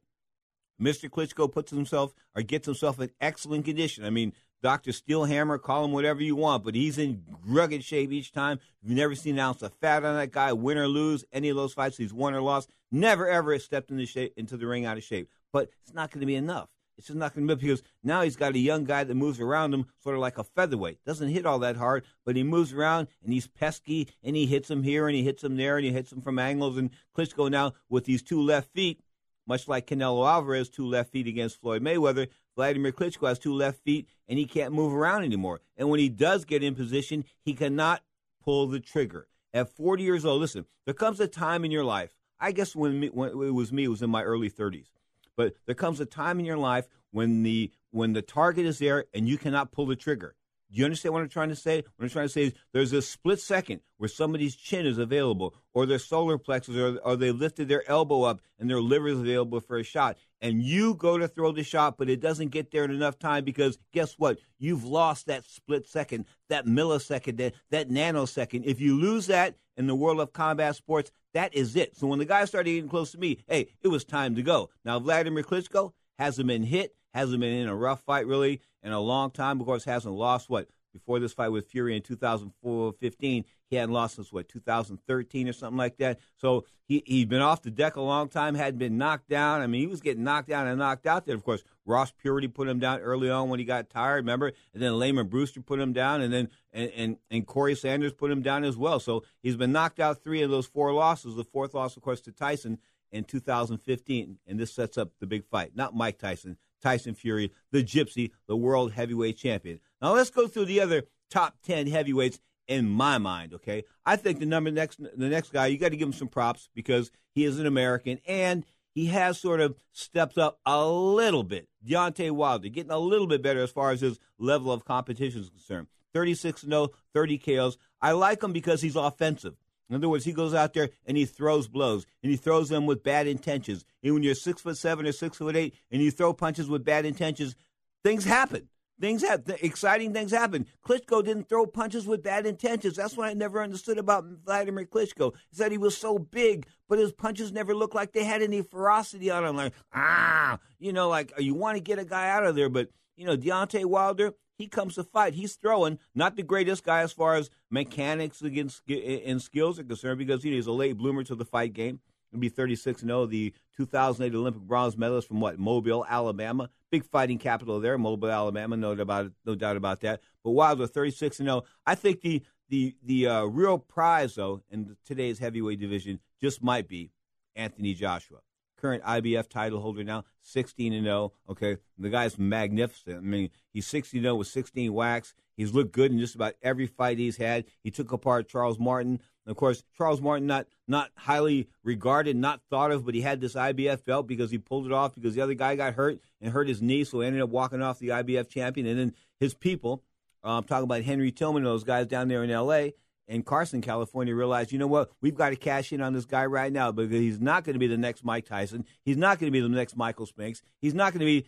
[0.80, 1.08] Mr.
[1.08, 4.04] Klitschko puts himself or gets himself in excellent condition.
[4.04, 4.90] I mean, Dr.
[4.90, 8.58] Steelhammer, call him whatever you want, but he's in rugged shape each time.
[8.82, 11.56] You've never seen an ounce of fat on that guy, win or lose, any of
[11.56, 12.70] those fights he's won or lost.
[12.90, 15.28] Never, ever stepped into, shape, into the ring out of shape.
[15.52, 16.68] But it's not going to be enough.
[16.98, 19.38] It's just not going to be because now he's got a young guy that moves
[19.38, 21.04] around him sort of like a featherweight.
[21.04, 24.70] Doesn't hit all that hard, but he moves around and he's pesky and he hits
[24.70, 26.78] him here and he hits him there and he hits him from angles.
[26.78, 29.00] And Klitschko now with these two left feet,
[29.46, 33.82] much like Canelo Alvarez, two left feet against Floyd Mayweather, Vladimir Klitschko has two left
[33.84, 35.60] feet and he can't move around anymore.
[35.76, 38.02] And when he does get in position, he cannot
[38.42, 39.28] pull the trigger.
[39.52, 42.10] At 40 years old, listen, there comes a time in your life.
[42.38, 44.88] I guess when, me, when it was me, it was in my early 30s.
[45.36, 49.06] But there comes a time in your life when the when the target is there
[49.14, 50.34] and you cannot pull the trigger.
[50.70, 51.76] Do you understand what I'm trying to say?
[51.76, 55.54] What I'm trying to say is there's a split second where somebody's chin is available,
[55.72, 59.20] or their solar plexus, or, or they lifted their elbow up and their liver is
[59.20, 60.18] available for a shot.
[60.40, 63.44] And you go to throw the shot, but it doesn't get there in enough time
[63.44, 64.38] because guess what?
[64.58, 68.64] You've lost that split second, that millisecond, that, that nanosecond.
[68.64, 71.96] If you lose that in the world of combat sports, that is it.
[71.96, 74.70] So when the guy started getting close to me, hey, it was time to go.
[74.84, 79.00] Now, Vladimir Klitschko hasn't been hit, hasn't been in a rough fight really in a
[79.00, 79.58] long time.
[79.58, 83.44] Of course, hasn't lost what before this fight with Fury in 2015.
[83.68, 86.18] He hadn't lost since what 2013 or something like that.
[86.36, 89.62] So he he'd been off the deck a long time, hadn't been knocked down.
[89.62, 91.34] I mean, he was getting knocked down and knocked out there.
[91.34, 94.16] Of course, Ross Puritty put him down early on when he got tired.
[94.16, 98.12] Remember, and then Lamon Brewster put him down, and then and and, and Corrie Sanders
[98.12, 99.00] put him down as well.
[99.00, 101.34] So he's been knocked out three of those four losses.
[101.34, 102.78] The fourth loss, of course, to Tyson
[103.10, 105.74] in 2015, and this sets up the big fight.
[105.74, 109.80] Not Mike Tyson, Tyson Fury, the Gypsy, the world heavyweight champion.
[110.00, 113.84] Now let's go through the other top 10 heavyweights in my mind, okay?
[114.04, 116.68] I think the number next the next guy, you got to give him some props
[116.74, 121.68] because he is an American and he has sort of stepped up a little bit.
[121.86, 125.50] Deontay Wilder getting a little bit better as far as his level of competition is
[125.50, 125.86] concerned.
[126.14, 127.76] 36 0, 30 KOs.
[128.00, 129.54] I like him because he's offensive.
[129.88, 132.86] In other words, he goes out there and he throws blows, and he throws them
[132.86, 133.84] with bad intentions.
[134.02, 136.84] And when you're six foot seven or six foot eight, and you throw punches with
[136.84, 137.54] bad intentions,
[138.02, 138.68] things happen.
[138.98, 139.56] Things happen.
[139.60, 140.66] Exciting things happen.
[140.86, 142.96] Klitschko didn't throw punches with bad intentions.
[142.96, 145.34] That's what I never understood about Vladimir Klitschko.
[145.52, 148.62] Is that he was so big, but his punches never looked like they had any
[148.62, 149.56] ferocity on them.
[149.56, 152.88] Like ah, you know, like you want to get a guy out of there, but
[153.16, 155.34] you know, Deontay Wilder, he comes to fight.
[155.34, 160.18] He's throwing, not the greatest guy as far as mechanics against and skills are concerned,
[160.18, 162.00] because he is a late bloomer to the fight game.
[162.30, 167.38] He'll be 36 0, the 2008 Olympic bronze medalist from what Mobile, Alabama, big fighting
[167.38, 170.20] capital there, Mobile, Alabama, no doubt about it, no doubt about that.
[170.42, 171.62] But Wilder 36 0.
[171.86, 176.88] I think the the the uh, real prize though in today's heavyweight division just might
[176.88, 177.12] be
[177.54, 178.38] Anthony Joshua
[178.80, 181.32] current IBF title holder now, 16 and 0.
[181.48, 183.18] Okay, the guy's magnificent.
[183.18, 185.34] I mean, he's 16 0 with 16 whacks.
[185.56, 187.64] He's looked good in just about every fight he's had.
[187.82, 189.20] He took apart Charles Martin.
[189.46, 193.54] Of course, Charles Martin not not highly regarded, not thought of, but he had this
[193.54, 196.68] IBF belt because he pulled it off because the other guy got hurt and hurt
[196.68, 198.86] his knee, so he ended up walking off the IBF champion.
[198.86, 200.02] And then his people,
[200.44, 202.94] I'm talking about Henry Tillman, those guys down there in L.A
[203.28, 206.46] in Carson, California, realized, you know what, we've got to cash in on this guy
[206.46, 208.84] right now because he's not going to be the next Mike Tyson.
[209.04, 210.62] He's not going to be the next Michael Spinks.
[210.80, 211.46] He's not going to be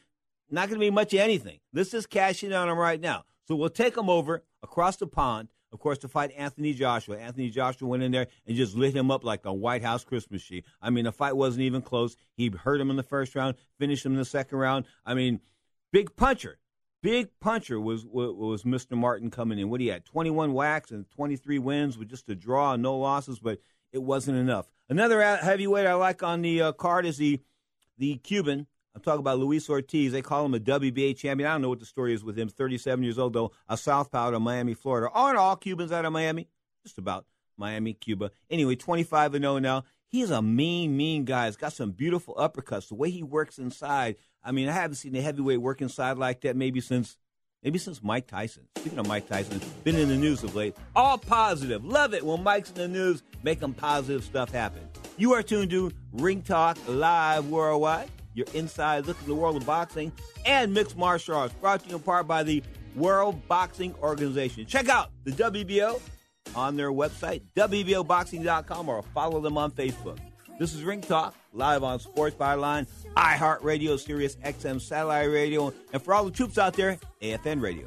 [0.50, 1.58] not going to be much of anything.
[1.74, 3.24] Let's just cash in on him right now.
[3.46, 7.18] So we'll take him over across the pond, of course, to fight Anthony Joshua.
[7.18, 10.42] Anthony Joshua went in there and just lit him up like a White House Christmas
[10.42, 10.64] tree.
[10.80, 12.16] I mean, the fight wasn't even close.
[12.34, 14.86] He hurt him in the first round, finished him in the second round.
[15.04, 15.40] I mean,
[15.92, 16.58] big puncher
[17.02, 18.96] big puncher was was Mr.
[18.96, 19.70] Martin coming in.
[19.70, 23.38] What he had 21 whacks and 23 wins with just a draw and no losses,
[23.38, 23.58] but
[23.92, 24.66] it wasn't enough.
[24.88, 27.40] Another heavyweight I like on the uh, card is the
[27.98, 28.66] the Cuban
[28.98, 30.10] I'm talking about Luis Ortiz.
[30.10, 31.48] They call him a WBA champion.
[31.48, 32.48] I don't know what the story is with him.
[32.48, 35.08] 37 years old, though, a southpaw out of Miami, Florida.
[35.14, 36.48] Aren't all Cubans out of Miami?
[36.82, 37.24] Just about
[37.56, 38.32] Miami, Cuba.
[38.50, 39.84] Anyway, 25 and 0 now.
[40.08, 41.46] He's a mean, mean guy.
[41.46, 42.88] He's got some beautiful uppercuts.
[42.88, 44.16] The way he works inside.
[44.42, 47.16] I mean, I haven't seen a heavyweight work inside like that maybe since
[47.62, 48.64] maybe since Mike Tyson.
[48.76, 50.76] Speaking of Mike Tyson, been in the news of late.
[50.94, 51.84] All positive.
[51.84, 54.88] Love it when Mike's in the news, making positive stuff happen.
[55.16, 58.08] You are tuned to Ring Talk Live Worldwide.
[58.34, 60.12] Your inside look at the world of boxing
[60.46, 61.54] and mixed martial arts.
[61.54, 62.62] Brought to you in part by the
[62.94, 64.64] World Boxing Organization.
[64.66, 66.00] Check out the WBO
[66.54, 70.18] on their website, WBOBoxing.com, or follow them on Facebook.
[70.58, 76.14] This is Ring Talk, live on Sports Byline, iHeartRadio, Sirius XM Satellite Radio, and for
[76.14, 77.86] all the troops out there, AFN Radio.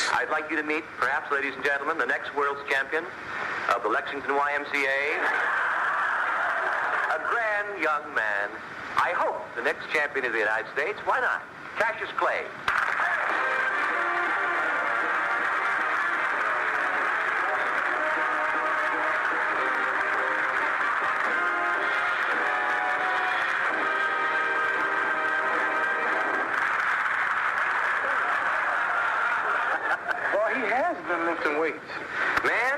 [0.09, 3.05] I'd like you to meet, perhaps, ladies and gentlemen, the next world's champion
[3.73, 5.01] of the Lexington YMCA.
[7.13, 8.49] A grand young man.
[8.97, 10.99] I hope the next champion of the United States.
[11.05, 11.43] Why not?
[11.77, 12.43] Cassius Clay.
[31.61, 32.41] Well, he has been lifting weights.
[32.41, 32.77] Man,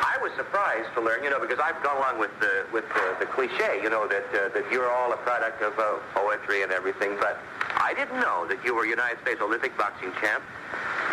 [0.00, 0.88] I was surprised.
[0.96, 3.90] to learn, you know, because I've gone along with the with the, the cliche, you
[3.92, 7.16] know, that uh, that you're all a product of uh, poetry and everything.
[7.20, 7.36] But
[7.76, 10.40] I didn't know that you were United States Olympic boxing champ,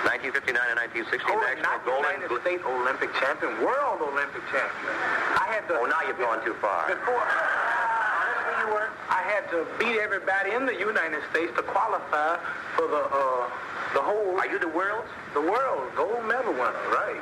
[0.07, 2.07] 1959 and 1960 Oh, national gold.
[2.07, 4.91] United States Olympic champion, world Olympic champion.
[5.35, 5.83] I had to.
[5.83, 6.87] Oh, now you've gone too far.
[6.87, 8.87] Before, honestly, you were.
[9.11, 12.39] I had to beat everybody in the United States to qualify
[12.79, 13.51] for the uh,
[13.93, 14.35] the whole.
[14.39, 15.09] Are you the world's?
[15.33, 17.21] The world gold medal winner, right?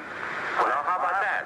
[0.62, 1.46] Well, how about that?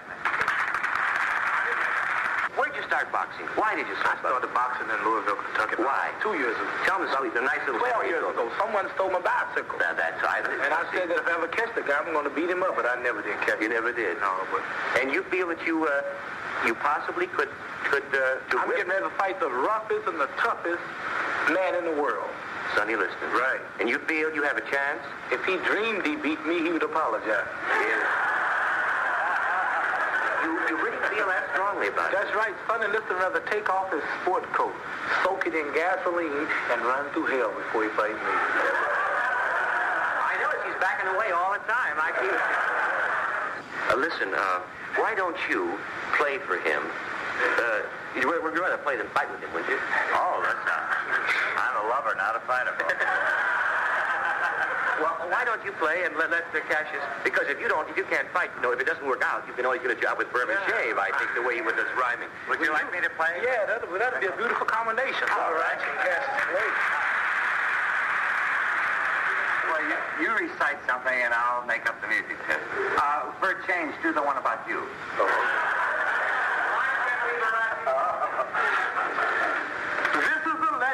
[2.58, 3.48] Where'd you start boxing?
[3.56, 5.80] Why did you start I start started boxing in Louisville, Kentucky.
[5.80, 6.12] Why?
[6.20, 6.68] Two years ago.
[6.84, 7.32] Tell me something.
[7.32, 9.80] The nice little Twelve years ago, someone stole my bicycle.
[9.80, 12.28] That, that's I, And I said that if I ever catch the guy, I'm going
[12.28, 13.80] to beat him up, but I never did catch You him.
[13.80, 14.20] never did.
[14.20, 14.60] No, but
[15.00, 16.04] And you feel that you uh,
[16.68, 17.48] you possibly could
[17.88, 20.84] could uh, do I'm getting ready to fight the roughest and the toughest
[21.56, 22.28] man in the world.
[22.76, 23.30] Sonny Liston.
[23.34, 23.62] Right.
[23.80, 25.02] And you feel you have a chance?
[25.32, 27.48] If he dreamed he beat me, he would apologize.
[30.44, 32.18] You, you really feel that strongly about it?
[32.18, 32.54] That's right.
[32.68, 34.74] Sonny Liston rather take off his sport coat,
[35.24, 38.36] soak it in gasoline, and run through hell before he fights me.
[40.30, 41.98] I notice he's backing away all the time.
[41.98, 42.38] I keep.
[43.90, 44.62] Uh, listen, uh,
[45.02, 45.74] why don't you
[46.18, 46.84] play for him?
[47.58, 47.82] Uh,
[48.20, 49.80] you would would rather play than fight with him, wouldn't you?
[50.14, 51.49] Oh, that's not.
[51.90, 52.78] I'm a lover, not a fighter.
[55.00, 57.00] Well, why don't you play and let, let uh, Cassius?
[57.24, 59.48] Because if you don't, if you can't fight, you know, if it doesn't work out,
[59.48, 61.00] you can always get a job with Burma-Shave.
[61.00, 62.28] I think the way he was rhyming.
[62.52, 63.40] Would you like me to play?
[63.40, 65.24] Yeah, that'd, that'd be a beautiful combination.
[65.40, 65.80] All right.
[66.04, 66.20] Yes,
[66.52, 66.76] great.
[69.72, 72.36] Well, you, you recite something and I'll make up the music.
[73.00, 74.84] Uh, for a change, do the one about you.
[75.16, 75.32] This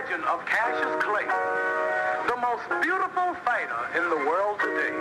[0.05, 1.25] legend of Cassius Clay,
[2.29, 4.93] the most beautiful fighter in the world today.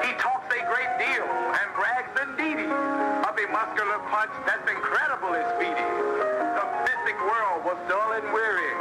[0.00, 5.84] He talks a great deal and brags indeedy of a muscular punch that's incredibly speedy.
[6.56, 8.72] The physic world was dull and weary.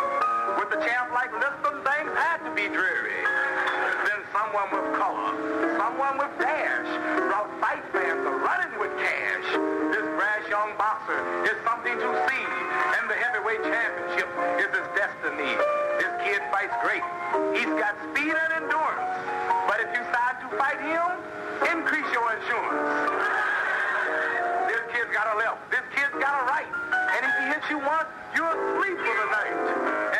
[0.63, 3.19] With a champ like Liston, things had to be dreary.
[4.07, 5.35] Then someone with color,
[5.75, 6.87] someone with dash,
[7.27, 9.76] brought fight fans running with cash.
[10.57, 12.45] Young boxer is something to see,
[12.97, 14.25] and the heavyweight championship
[14.57, 15.53] is his destiny.
[16.01, 17.05] This kid fights great.
[17.53, 19.05] He's got speed and endurance.
[19.69, 21.13] But if you decide to fight him,
[21.77, 22.89] increase your insurance.
[24.65, 25.61] This kid's got a left.
[25.69, 26.65] This kid's got a right.
[26.65, 30.16] And if he hits you once, you're asleep for the night.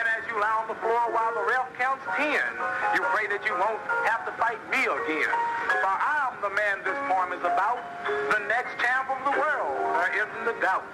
[0.88, 2.48] Floor while the ref counts ten,
[2.96, 5.36] you pray that you won't have to fight me again.
[5.84, 9.76] For I'm the man this poem is about, the next champ of the world.
[10.00, 10.88] There isn't a doubt.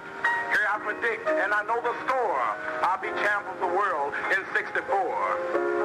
[0.50, 2.42] Here I predict, and I know the score.
[2.82, 4.82] I'll be champ of the world in 64.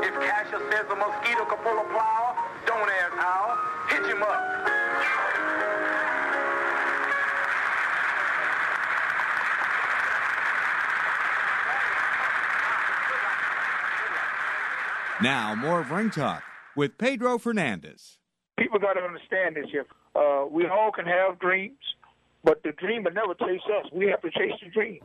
[0.02, 2.34] If Cassius says a mosquito could pull a plow,
[2.66, 3.62] don't ask how.
[3.94, 4.79] Hitch him up.
[15.22, 16.44] Now, more of Ring Talk
[16.78, 18.20] with Pedro Fernandez.
[18.58, 19.86] people got to understand this here.
[20.16, 21.78] Uh, we all can have dreams,
[22.44, 23.92] but the dream will never chase us.
[23.92, 25.00] We have to chase the dream.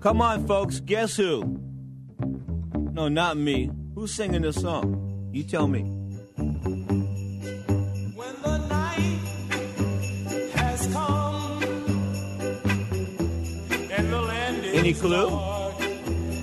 [0.00, 0.80] Come on, folks.
[0.80, 1.60] Guess who?
[2.92, 3.70] No, not me.
[3.94, 5.30] Who's singing this song?
[5.32, 5.93] You tell me.
[14.84, 15.30] Any clue?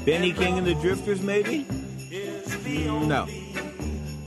[0.03, 1.63] Benny King and the Drifters, maybe?
[2.65, 3.27] No.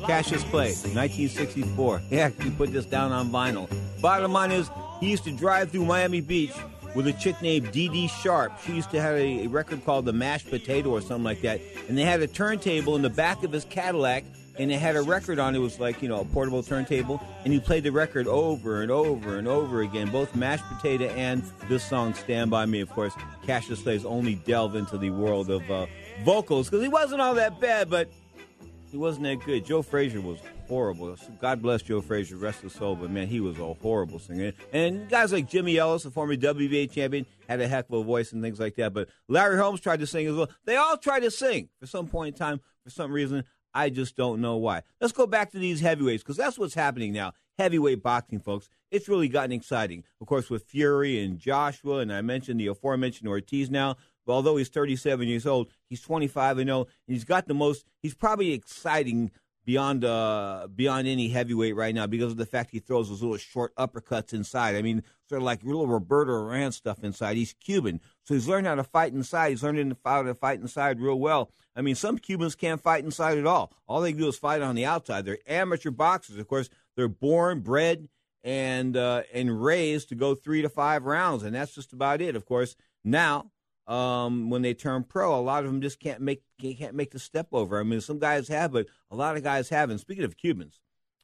[0.06, 1.98] Cassius Clay, 1964.
[1.98, 3.68] He actually put this down on vinyl.
[4.00, 6.52] Bottom line is, he used to drive through Miami Beach
[6.94, 8.52] with a chick named Dee Dee Sharp.
[8.64, 11.60] She used to have a record called The Mashed Potato or something like that.
[11.88, 14.22] And they had a turntable in the back of his Cadillac,
[14.58, 15.58] and it had a record on it.
[15.58, 17.22] Was like, you know, a portable turntable.
[17.44, 21.42] And you played the record over and over and over again, both Mashed Potato and
[21.68, 22.80] this song, Stand By Me.
[22.80, 25.86] Of course, Cassius Clay's only delve into the world of uh,
[26.24, 28.08] vocals, because he wasn't all that bad, but
[28.90, 29.64] he wasn't that good.
[29.64, 30.38] Joe Frazier was
[30.68, 31.16] horrible.
[31.40, 34.52] God bless Joe Frazier, rest his soul, but man, he was a horrible singer.
[34.72, 38.32] And guys like Jimmy Ellis, the former WBA champion, had a heck of a voice
[38.32, 38.94] and things like that.
[38.94, 40.48] But Larry Holmes tried to sing as well.
[40.64, 43.44] They all tried to sing for some point in time, for some reason.
[43.74, 44.82] I just don't know why.
[45.00, 47.32] Let's go back to these heavyweights because that's what's happening now.
[47.58, 48.68] Heavyweight boxing, folks.
[48.90, 50.04] It's really gotten exciting.
[50.20, 53.96] Of course, with Fury and Joshua, and I mentioned the aforementioned Ortiz now.
[54.26, 57.84] Although he's 37 years old, he's 25 and 0, and he's got the most.
[58.00, 59.30] He's probably exciting
[59.64, 63.36] beyond uh, beyond any heavyweight right now because of the fact he throws those little
[63.36, 64.76] short uppercuts inside.
[64.76, 67.36] I mean, sort of like little Roberto Duran stuff inside.
[67.36, 69.50] He's Cuban, so he's learned how to fight inside.
[69.50, 71.50] He's learned how to fight inside real well.
[71.76, 73.72] I mean, some Cubans can't fight inside at all.
[73.86, 75.24] All they do is fight on the outside.
[75.24, 76.68] They're amateur boxers, of course.
[76.96, 78.08] They're born, bred,
[78.44, 82.36] and uh, and raised to go three to five rounds, and that's just about it.
[82.36, 83.50] Of course, now
[83.86, 87.18] um, when they turn pro, a lot of them just can't make can't make the
[87.18, 87.78] step over.
[87.78, 89.98] I mean, some guys have, but a lot of guys haven't.
[89.98, 90.80] Speaking of Cubans,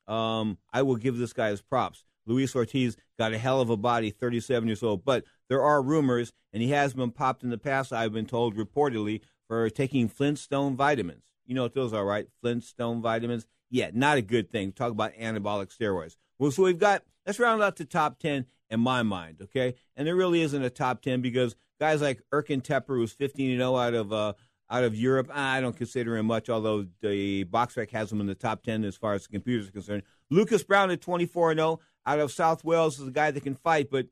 [0.07, 2.05] um, I will give this guy his props.
[2.27, 5.05] Luis Ortiz got a hell of a body, 37 years old.
[5.05, 7.93] But there are rumors, and he has been popped in the past.
[7.93, 11.25] I've been told reportedly for taking Flintstone vitamins.
[11.47, 12.29] You know what those are, right?
[12.41, 13.47] Flintstone vitamins.
[13.71, 14.73] Yeah, not a good thing.
[14.73, 16.17] Talk about anabolic steroids.
[16.39, 19.75] Well, so we've got let's round out the top ten in my mind, okay?
[19.97, 23.61] And there really isn't a top ten because guys like Erkan Teper, who's 15 and
[23.61, 24.35] 0 out of uh,
[24.71, 28.29] out of Europe, I don't consider him much, although the box BoxRec has him in
[28.29, 30.05] the top 10 as far as the computers are concerned.
[30.31, 33.57] Lucas Browne at 24 and 0 out of South Wales is a guy that can
[33.57, 34.07] fight, but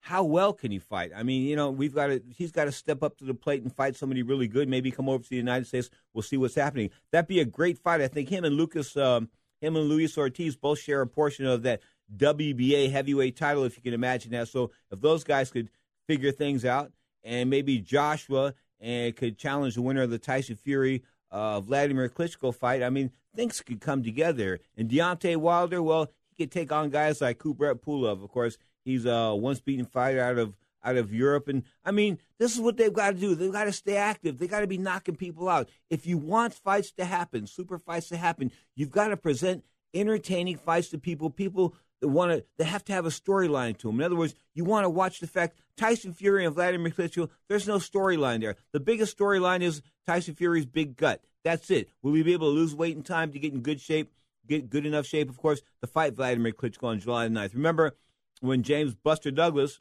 [0.00, 1.12] how well can he fight?
[1.14, 3.62] I mean, you know, we've got to he's got to step up to the plate
[3.62, 4.68] and fight somebody really good.
[4.68, 5.90] Maybe come over to the United States.
[6.14, 6.90] We'll see what's happening.
[7.12, 8.00] That'd be a great fight.
[8.00, 9.28] I think him and Lucas, um,
[9.60, 11.82] him and Luis Ortiz both share a portion of that
[12.16, 14.48] WBA heavyweight title, if you can imagine that.
[14.48, 15.68] So if those guys could
[16.08, 16.92] figure things out,
[17.22, 22.54] and maybe Joshua and could challenge the winner of the Tyson Fury uh, Vladimir Klitschko
[22.54, 24.60] fight, I mean, things could come together.
[24.76, 28.22] And Deontay Wilder, well, he could take on guys like Kubrat Pulev.
[28.22, 31.46] Of course, he's a once beaten fighter out of out of Europe.
[31.48, 33.34] And I mean, this is what they've got to do.
[33.34, 34.38] They've got to stay active.
[34.38, 35.68] They've got to be knocking people out.
[35.90, 40.56] If you want fights to happen, super fights to happen, you've got to present entertaining
[40.56, 41.28] fights to people.
[41.28, 41.74] People
[42.08, 44.00] want to, they have to have a storyline to them.
[44.00, 47.28] In other words, you want to watch the fact Tyson Fury and Vladimir Klitschko.
[47.48, 48.56] There's no storyline there.
[48.72, 51.22] The biggest storyline is Tyson Fury's big gut.
[51.44, 51.88] That's it.
[52.02, 54.12] Will we be able to lose weight in time to get in good shape?
[54.46, 57.54] Get good enough shape, of course, to fight Vladimir Klitschko on July 9th.
[57.54, 57.94] Remember
[58.40, 59.80] when James Buster Douglas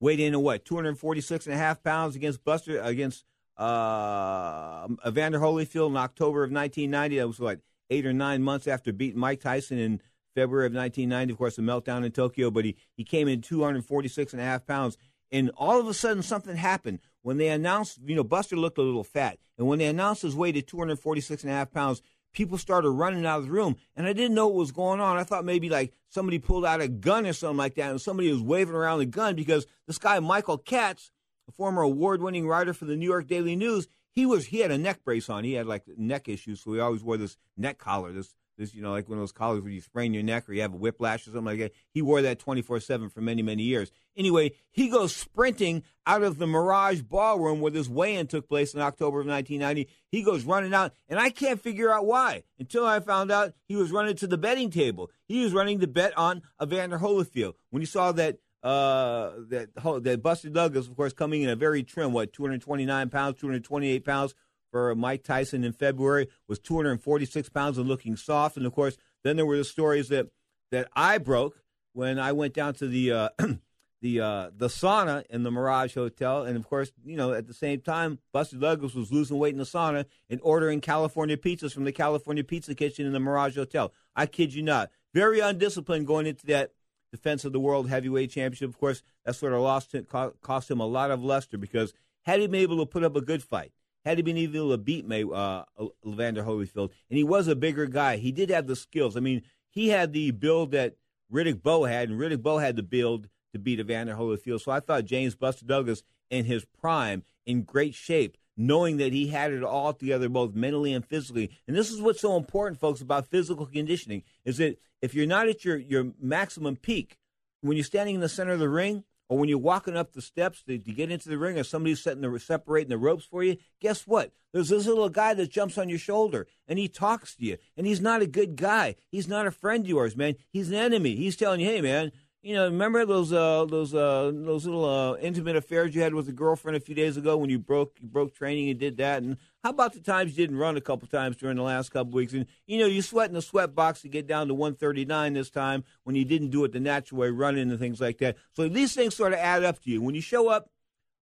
[0.00, 3.24] weighed in at what 246 and a half pounds against Buster against
[3.56, 7.18] uh, Evander Holyfield in October of 1990.
[7.18, 7.60] That was what
[7.90, 10.00] eight or nine months after beating Mike Tyson in
[10.34, 11.32] February of 1990.
[11.32, 14.66] Of course, the meltdown in Tokyo, but he he came in 246 and a half
[14.66, 14.96] pounds.
[15.32, 17.98] And all of a sudden, something happened when they announced.
[18.04, 21.44] You know, Buster looked a little fat, and when they announced his weight at 246
[21.44, 22.02] and a half pounds,
[22.32, 25.16] people started running out of the room, and I didn't know what was going on.
[25.16, 28.30] I thought maybe like somebody pulled out a gun or something like that, and somebody
[28.32, 31.10] was waving around the gun because this guy Michael Katz,
[31.48, 34.78] a former award-winning writer for the New York Daily News, he was he had a
[34.78, 35.44] neck brace on.
[35.44, 38.82] He had like neck issues, so he always wore this neck collar, this this you
[38.82, 40.76] know like one of those collars where you sprain your neck or you have a
[40.76, 41.72] whiplash or something like that.
[41.92, 43.90] He wore that 24/7 for many many years.
[44.16, 48.80] Anyway, he goes sprinting out of the Mirage Ballroom where this weigh-in took place in
[48.80, 49.90] October of 1990.
[50.08, 53.76] He goes running out, and I can't figure out why until I found out he
[53.76, 55.10] was running to the betting table.
[55.26, 57.54] He was running to bet on Evander Holyfield.
[57.70, 59.70] When he saw that uh, that
[60.02, 64.34] that Buster Douglas, of course, coming in a very trim, what 229 pounds, 228 pounds
[64.70, 68.56] for Mike Tyson in February was 246 pounds and looking soft.
[68.56, 70.28] And of course, then there were the stories that
[70.70, 71.62] that I broke
[71.92, 73.28] when I went down to the uh,
[74.00, 77.54] the uh, the sauna in the Mirage Hotel, and of course, you know, at the
[77.54, 81.84] same time, Buster Douglas was losing weight in the sauna and ordering California pizzas from
[81.84, 83.92] the California Pizza Kitchen in the Mirage Hotel.
[84.16, 86.72] I kid you not, very undisciplined going into that
[87.10, 88.70] defense of the World Heavyweight Championship.
[88.70, 90.06] Of course, that sort of lost him,
[90.40, 91.92] cost him a lot of luster because
[92.22, 93.72] had he been able to put up a good fight,
[94.04, 95.64] had he been able to beat May, uh,
[96.04, 99.16] Holyfield, and he was a bigger guy, he did have the skills.
[99.16, 100.96] I mean, he had the build that
[101.32, 104.60] Riddick Bowe had, and Riddick Bowe had the build to beat Evander Holyfield.
[104.62, 109.28] So I thought James Buster Douglas in his prime, in great shape, knowing that he
[109.28, 111.50] had it all together both mentally and physically.
[111.66, 115.48] And this is what's so important, folks, about physical conditioning is that if you're not
[115.48, 117.16] at your, your maximum peak,
[117.62, 120.20] when you're standing in the center of the ring, or when you're walking up the
[120.20, 123.44] steps to, to get into the ring, or somebody's setting the separating the ropes for
[123.44, 124.32] you, guess what?
[124.52, 127.86] There's this little guy that jumps on your shoulder and he talks to you, and
[127.86, 128.96] he's not a good guy.
[129.08, 130.34] He's not a friend of yours, man.
[130.50, 131.14] He's an enemy.
[131.14, 132.10] He's telling you, hey, man,
[132.42, 136.28] you know, remember those uh, those uh, those little uh, intimate affairs you had with
[136.28, 139.22] a girlfriend a few days ago when you broke you broke training and did that?
[139.22, 142.12] And how about the times you didn't run a couple times during the last couple
[142.12, 142.32] weeks?
[142.32, 145.50] And you know, you sweat in the sweat box to get down to 139 this
[145.50, 148.36] time when you didn't do it the natural way, running and things like that.
[148.52, 150.70] So these things sort of add up to you when you show up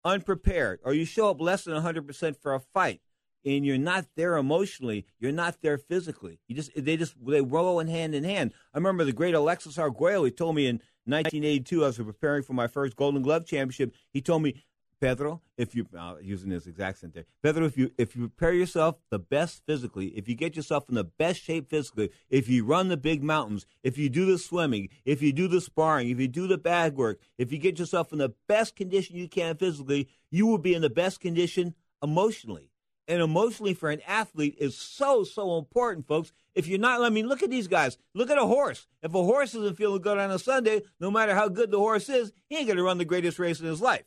[0.04, 3.02] unprepared or you show up less than 100 percent for a fight
[3.46, 6.40] and you're not there emotionally, you're not there physically.
[6.48, 8.54] You just they just they roll in hand in hand.
[8.74, 10.26] I remember the great Alexis Arguello.
[10.26, 10.76] He told me in
[11.06, 13.94] 1982, I was preparing for my first Golden Glove championship.
[14.12, 14.64] He told me,
[15.00, 18.54] Pedro, if you uh, using this exact same thing, Pedro, if you if you prepare
[18.54, 22.66] yourself the best physically, if you get yourself in the best shape physically, if you
[22.66, 26.20] run the big mountains, if you do the swimming, if you do the sparring, if
[26.20, 29.56] you do the bag work, if you get yourself in the best condition you can
[29.58, 32.70] physically, you will be in the best condition emotionally.
[33.08, 36.32] And emotionally for an athlete is so so important, folks.
[36.56, 37.98] If you're not, I mean, look at these guys.
[38.14, 38.88] Look at a horse.
[39.04, 42.10] If a horse isn't feeling good on a Sunday, no matter how good the horse
[42.10, 44.06] is, he ain't going to run the greatest race in his life.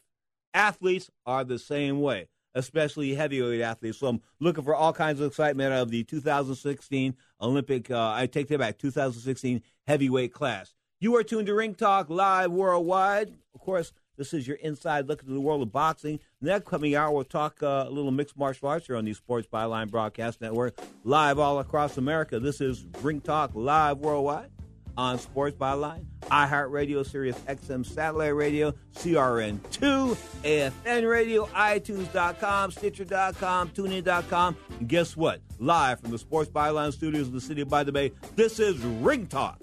[0.53, 3.99] Athletes are the same way, especially heavyweight athletes.
[3.99, 8.27] So I'm looking for all kinds of excitement out of the 2016 Olympic, uh, I
[8.27, 10.75] take that back, 2016 heavyweight class.
[11.01, 13.33] You are tuned to Ring Talk live worldwide.
[13.55, 16.21] Of course, this is your inside look into the world of boxing.
[16.43, 19.49] Next coming hour, we'll talk uh, a little mixed martial arts here on the Sports
[19.51, 22.39] Byline Broadcast Network, live all across America.
[22.39, 24.51] This is Ring Talk live worldwide
[24.99, 34.57] on Sports Byline, iHeartRadio, Sirius XM Satellite Radio, CRN2, AFN Radio, iTunes.com, Stitcher.com, TuneIn.com.
[34.81, 35.41] And guess what?
[35.61, 38.79] Live from the Sports Byline studios in the city of By the Bay, this is
[38.81, 39.63] Ring Talk.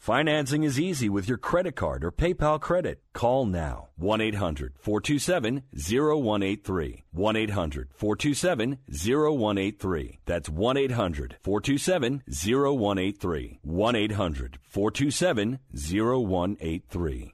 [0.01, 3.03] Financing is easy with your credit card or PayPal credit.
[3.13, 7.03] Call now 1 800 427 0183.
[7.11, 10.19] 1 800 427 0183.
[10.25, 13.59] That's 1 800 427 0183.
[13.61, 17.33] 1 800 427 0183.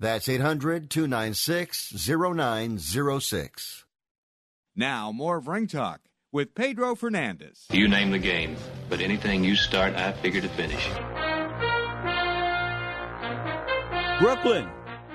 [0.00, 3.84] That's 800 296 0906.
[4.76, 6.00] Now, more of Ring Talk
[6.32, 7.64] with Pedro Fernandez.
[7.70, 8.56] You name the game,
[8.88, 10.84] but anything you start, I figure to finish.
[14.18, 14.68] Brooklyn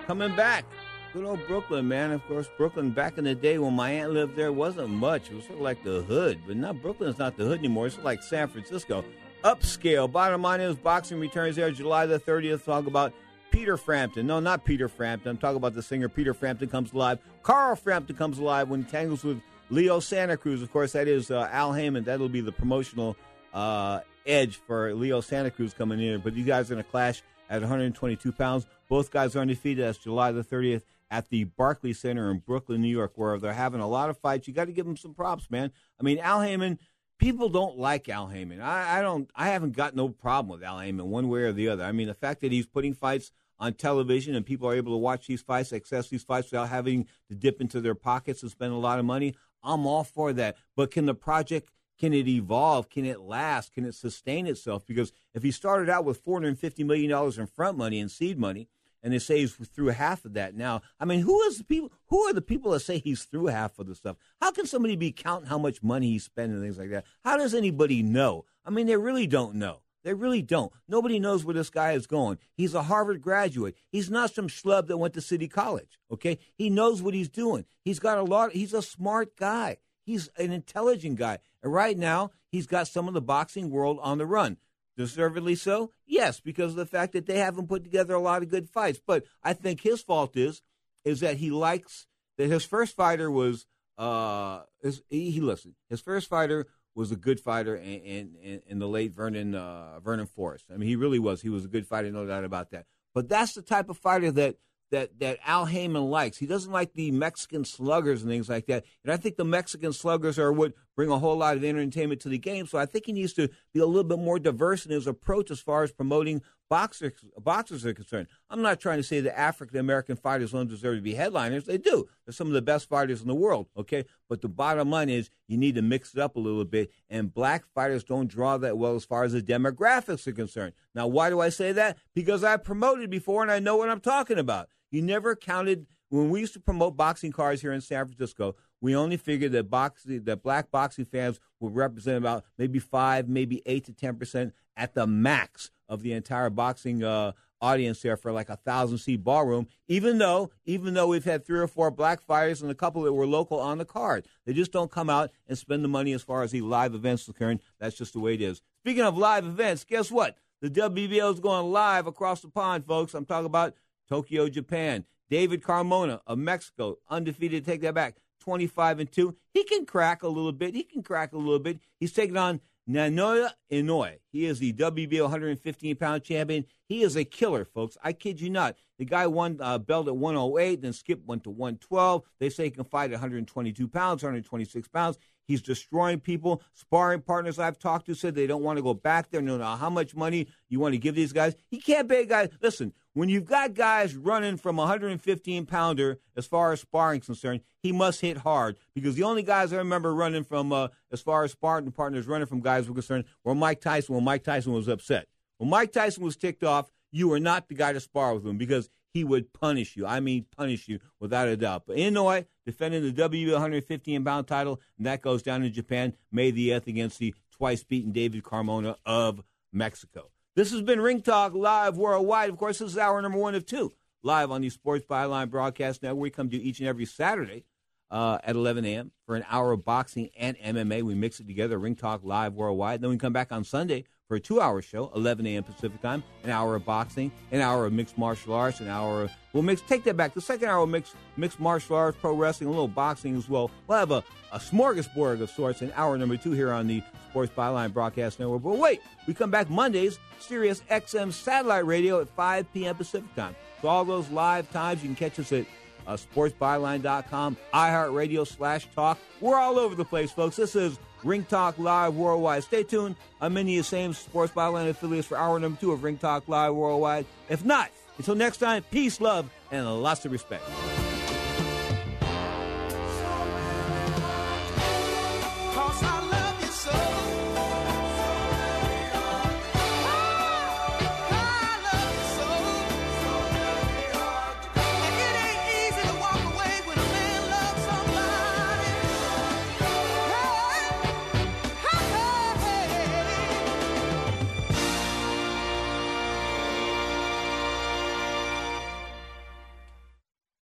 [0.07, 0.65] coming back.
[1.13, 2.11] Good old Brooklyn, man.
[2.11, 5.29] Of course, Brooklyn back in the day when my aunt lived there wasn't much.
[5.29, 7.87] It was sort of like the hood, but now Brooklyn's not the hood anymore.
[7.87, 9.03] It's like San Francisco.
[9.43, 10.09] Upscale.
[10.11, 12.63] Bottom line is boxing returns there July the 30th.
[12.63, 13.13] Talk about
[13.51, 14.27] Peter Frampton.
[14.27, 15.31] No, not Peter Frampton.
[15.31, 17.19] I'm talking about the singer Peter Frampton comes alive.
[17.43, 20.61] Carl Frampton comes alive when he tangles with Leo Santa Cruz.
[20.61, 22.03] Of course, that is uh, Al Haymon.
[22.03, 23.15] That'll be the promotional
[23.53, 26.21] uh, edge for Leo Santa Cruz coming in.
[26.21, 28.65] But these guys are going to clash at 122 pounds.
[28.87, 29.85] Both guys are undefeated.
[29.85, 33.81] That's July the 30th at the Barclays Center in Brooklyn, New York, where they're having
[33.81, 34.47] a lot of fights.
[34.47, 35.71] You got to give them some props, man.
[35.99, 36.79] I mean, Al Haymon.
[37.19, 38.61] People don't like Al Haymon.
[38.61, 39.29] I, I don't.
[39.35, 41.83] I haven't got no problem with Al Haymon one way or the other.
[41.83, 44.97] I mean, the fact that he's putting fights on television and people are able to
[44.97, 48.73] watch these fights, access these fights without having to dip into their pockets and spend
[48.73, 49.35] a lot of money.
[49.61, 50.55] I'm all for that.
[50.75, 52.89] But can the project can it evolve?
[52.89, 53.73] Can it last?
[53.73, 54.85] Can it sustain itself?
[54.87, 58.69] Because if he started out with $450 million in front money and seed money,
[59.01, 60.81] and they say he's through half of that now.
[60.99, 61.91] I mean, who is the people?
[62.07, 64.17] Who are the people that say he's through half of the stuff?
[64.41, 67.05] How can somebody be counting how much money he's spending and things like that?
[67.23, 68.45] How does anybody know?
[68.65, 69.81] I mean, they really don't know.
[70.03, 70.71] They really don't.
[70.87, 72.37] Nobody knows where this guy is going.
[72.55, 73.75] He's a Harvard graduate.
[73.91, 75.99] He's not some schlub that went to City College.
[76.11, 77.65] Okay, he knows what he's doing.
[77.83, 78.53] He's got a lot.
[78.53, 79.77] He's a smart guy.
[80.05, 81.39] He's an intelligent guy.
[81.61, 84.57] And right now, he's got some of the boxing world on the run.
[84.99, 85.93] Deservedly so?
[86.05, 88.99] Yes, because of the fact that they haven't put together a lot of good fights.
[88.99, 90.61] But I think his fault is
[91.05, 92.05] is that he likes
[92.37, 93.65] that his first fighter was
[93.97, 95.75] uh his, he, he listened.
[95.89, 100.65] His first fighter was a good fighter in in, the late Vernon uh, Vernon Forrest.
[100.69, 101.41] I mean, he really was.
[101.41, 102.85] He was a good fighter, no doubt about that.
[103.13, 104.57] But that's the type of fighter that
[104.91, 106.37] that that Al Haymon likes.
[106.37, 108.83] He doesn't like the Mexican sluggers and things like that.
[109.05, 112.27] And I think the Mexican sluggers are what bring a whole lot of entertainment to
[112.27, 112.67] the game.
[112.67, 115.49] So I think he needs to be a little bit more diverse in his approach
[115.49, 118.27] as far as promoting boxers boxers are concerned.
[118.49, 121.63] I'm not trying to say that African American fighters don't deserve to be headliners.
[121.63, 122.09] They do.
[122.25, 123.67] They're some of the best fighters in the world.
[123.77, 126.91] Okay, but the bottom line is you need to mix it up a little bit.
[127.09, 130.73] And black fighters don't draw that well as far as the demographics are concerned.
[130.93, 131.97] Now, why do I say that?
[132.13, 134.67] Because I promoted before and I know what I'm talking about.
[134.91, 138.55] You never counted when we used to promote boxing cards here in San Francisco.
[138.81, 143.61] We only figured that boxing, that black boxing fans would represent about maybe five, maybe
[143.65, 148.31] eight to ten percent at the max of the entire boxing uh, audience there for
[148.31, 149.67] like a thousand seat ballroom.
[149.87, 153.13] Even though, even though we've had three or four black fighters and a couple that
[153.13, 156.23] were local on the card, they just don't come out and spend the money as
[156.23, 157.59] far as the live events are concerned.
[157.79, 158.61] That's just the way it is.
[158.83, 160.37] Speaking of live events, guess what?
[160.61, 163.13] The WBO is going live across the pond, folks.
[163.13, 163.75] I'm talking about
[164.07, 165.05] Tokyo, Japan.
[165.29, 167.63] David Carmona of Mexico, undefeated.
[167.63, 168.15] Take that back.
[168.39, 169.35] 25 and 2.
[169.53, 170.73] He can crack a little bit.
[170.73, 171.79] He can crack a little bit.
[171.99, 174.17] He's taking on Naoya Inoue.
[174.31, 176.65] He is the WBO 115 pound champion.
[176.87, 177.97] He is a killer, folks.
[178.03, 178.75] I kid you not.
[178.97, 182.23] The guy won uh, belt at 108, then Skip went to 112.
[182.39, 185.19] They say he can fight at 122 pounds, 126 pounds.
[185.45, 186.61] He's destroying people.
[186.73, 189.41] Sparring partners I've talked to said they don't want to go back there.
[189.41, 191.55] No, no, how much money you want to give these guys?
[191.69, 192.49] He can't pay guys.
[192.61, 197.61] Listen, when you've got guys running from a 115 pounder as far as sparring concerned,
[197.81, 201.43] he must hit hard because the only guys I remember running from uh, as far
[201.43, 204.87] as sparring partners running from guys were concerned were Mike Tyson when Mike Tyson was
[204.87, 205.27] upset.
[205.57, 208.57] When Mike Tyson was ticked off, you were not the guy to spar with him
[208.57, 210.05] because he would punish you.
[210.05, 211.83] I mean, punish you without a doubt.
[211.87, 216.51] But Inoue defending the W 115 pound title, and that goes down in Japan May
[216.51, 219.43] the 8th against the twice beaten David Carmona of
[219.73, 220.29] Mexico.
[220.55, 222.49] This has been Ring Talk live worldwide.
[222.49, 223.93] Of course, this is hour number one of two
[224.23, 226.21] live on the Sports Byline Broadcast Network.
[226.21, 227.65] We come to you each and every Saturday
[228.11, 229.11] uh, at 11 a.m.
[229.25, 231.03] for an hour of boxing and MMA.
[231.03, 233.01] We mix it together, Ring Talk live worldwide.
[233.01, 235.63] Then we come back on Sunday for a two-hour show, 11 a.m.
[235.63, 239.31] Pacific time, an hour of boxing, an hour of mixed martial arts, an hour of
[239.53, 240.35] we'll mix take that back.
[240.35, 243.71] The second hour of mixed mixed martial arts, pro wrestling, a little boxing as well.
[243.87, 247.01] We'll have a, a smorgasbord of sorts in hour number two here on the
[247.31, 248.61] Sports Byline Broadcast Network.
[248.61, 252.95] But wait, we come back Mondays, Sirius XM satellite radio at 5 p.m.
[252.95, 253.55] Pacific time.
[253.81, 255.65] So all those live times, you can catch us at
[256.09, 259.19] uh, sportsbyline.com, iHeartRadio slash talk.
[259.39, 260.55] We're all over the place, folks.
[260.55, 262.63] This is Ring Talk Live Worldwide.
[262.63, 263.15] Stay tuned.
[263.39, 266.73] I'm in the same Sports Byline affiliates for hour number two of Ring Talk Live
[266.73, 267.25] Worldwide.
[267.47, 270.63] If not, until next time, peace, love, and lots of respect.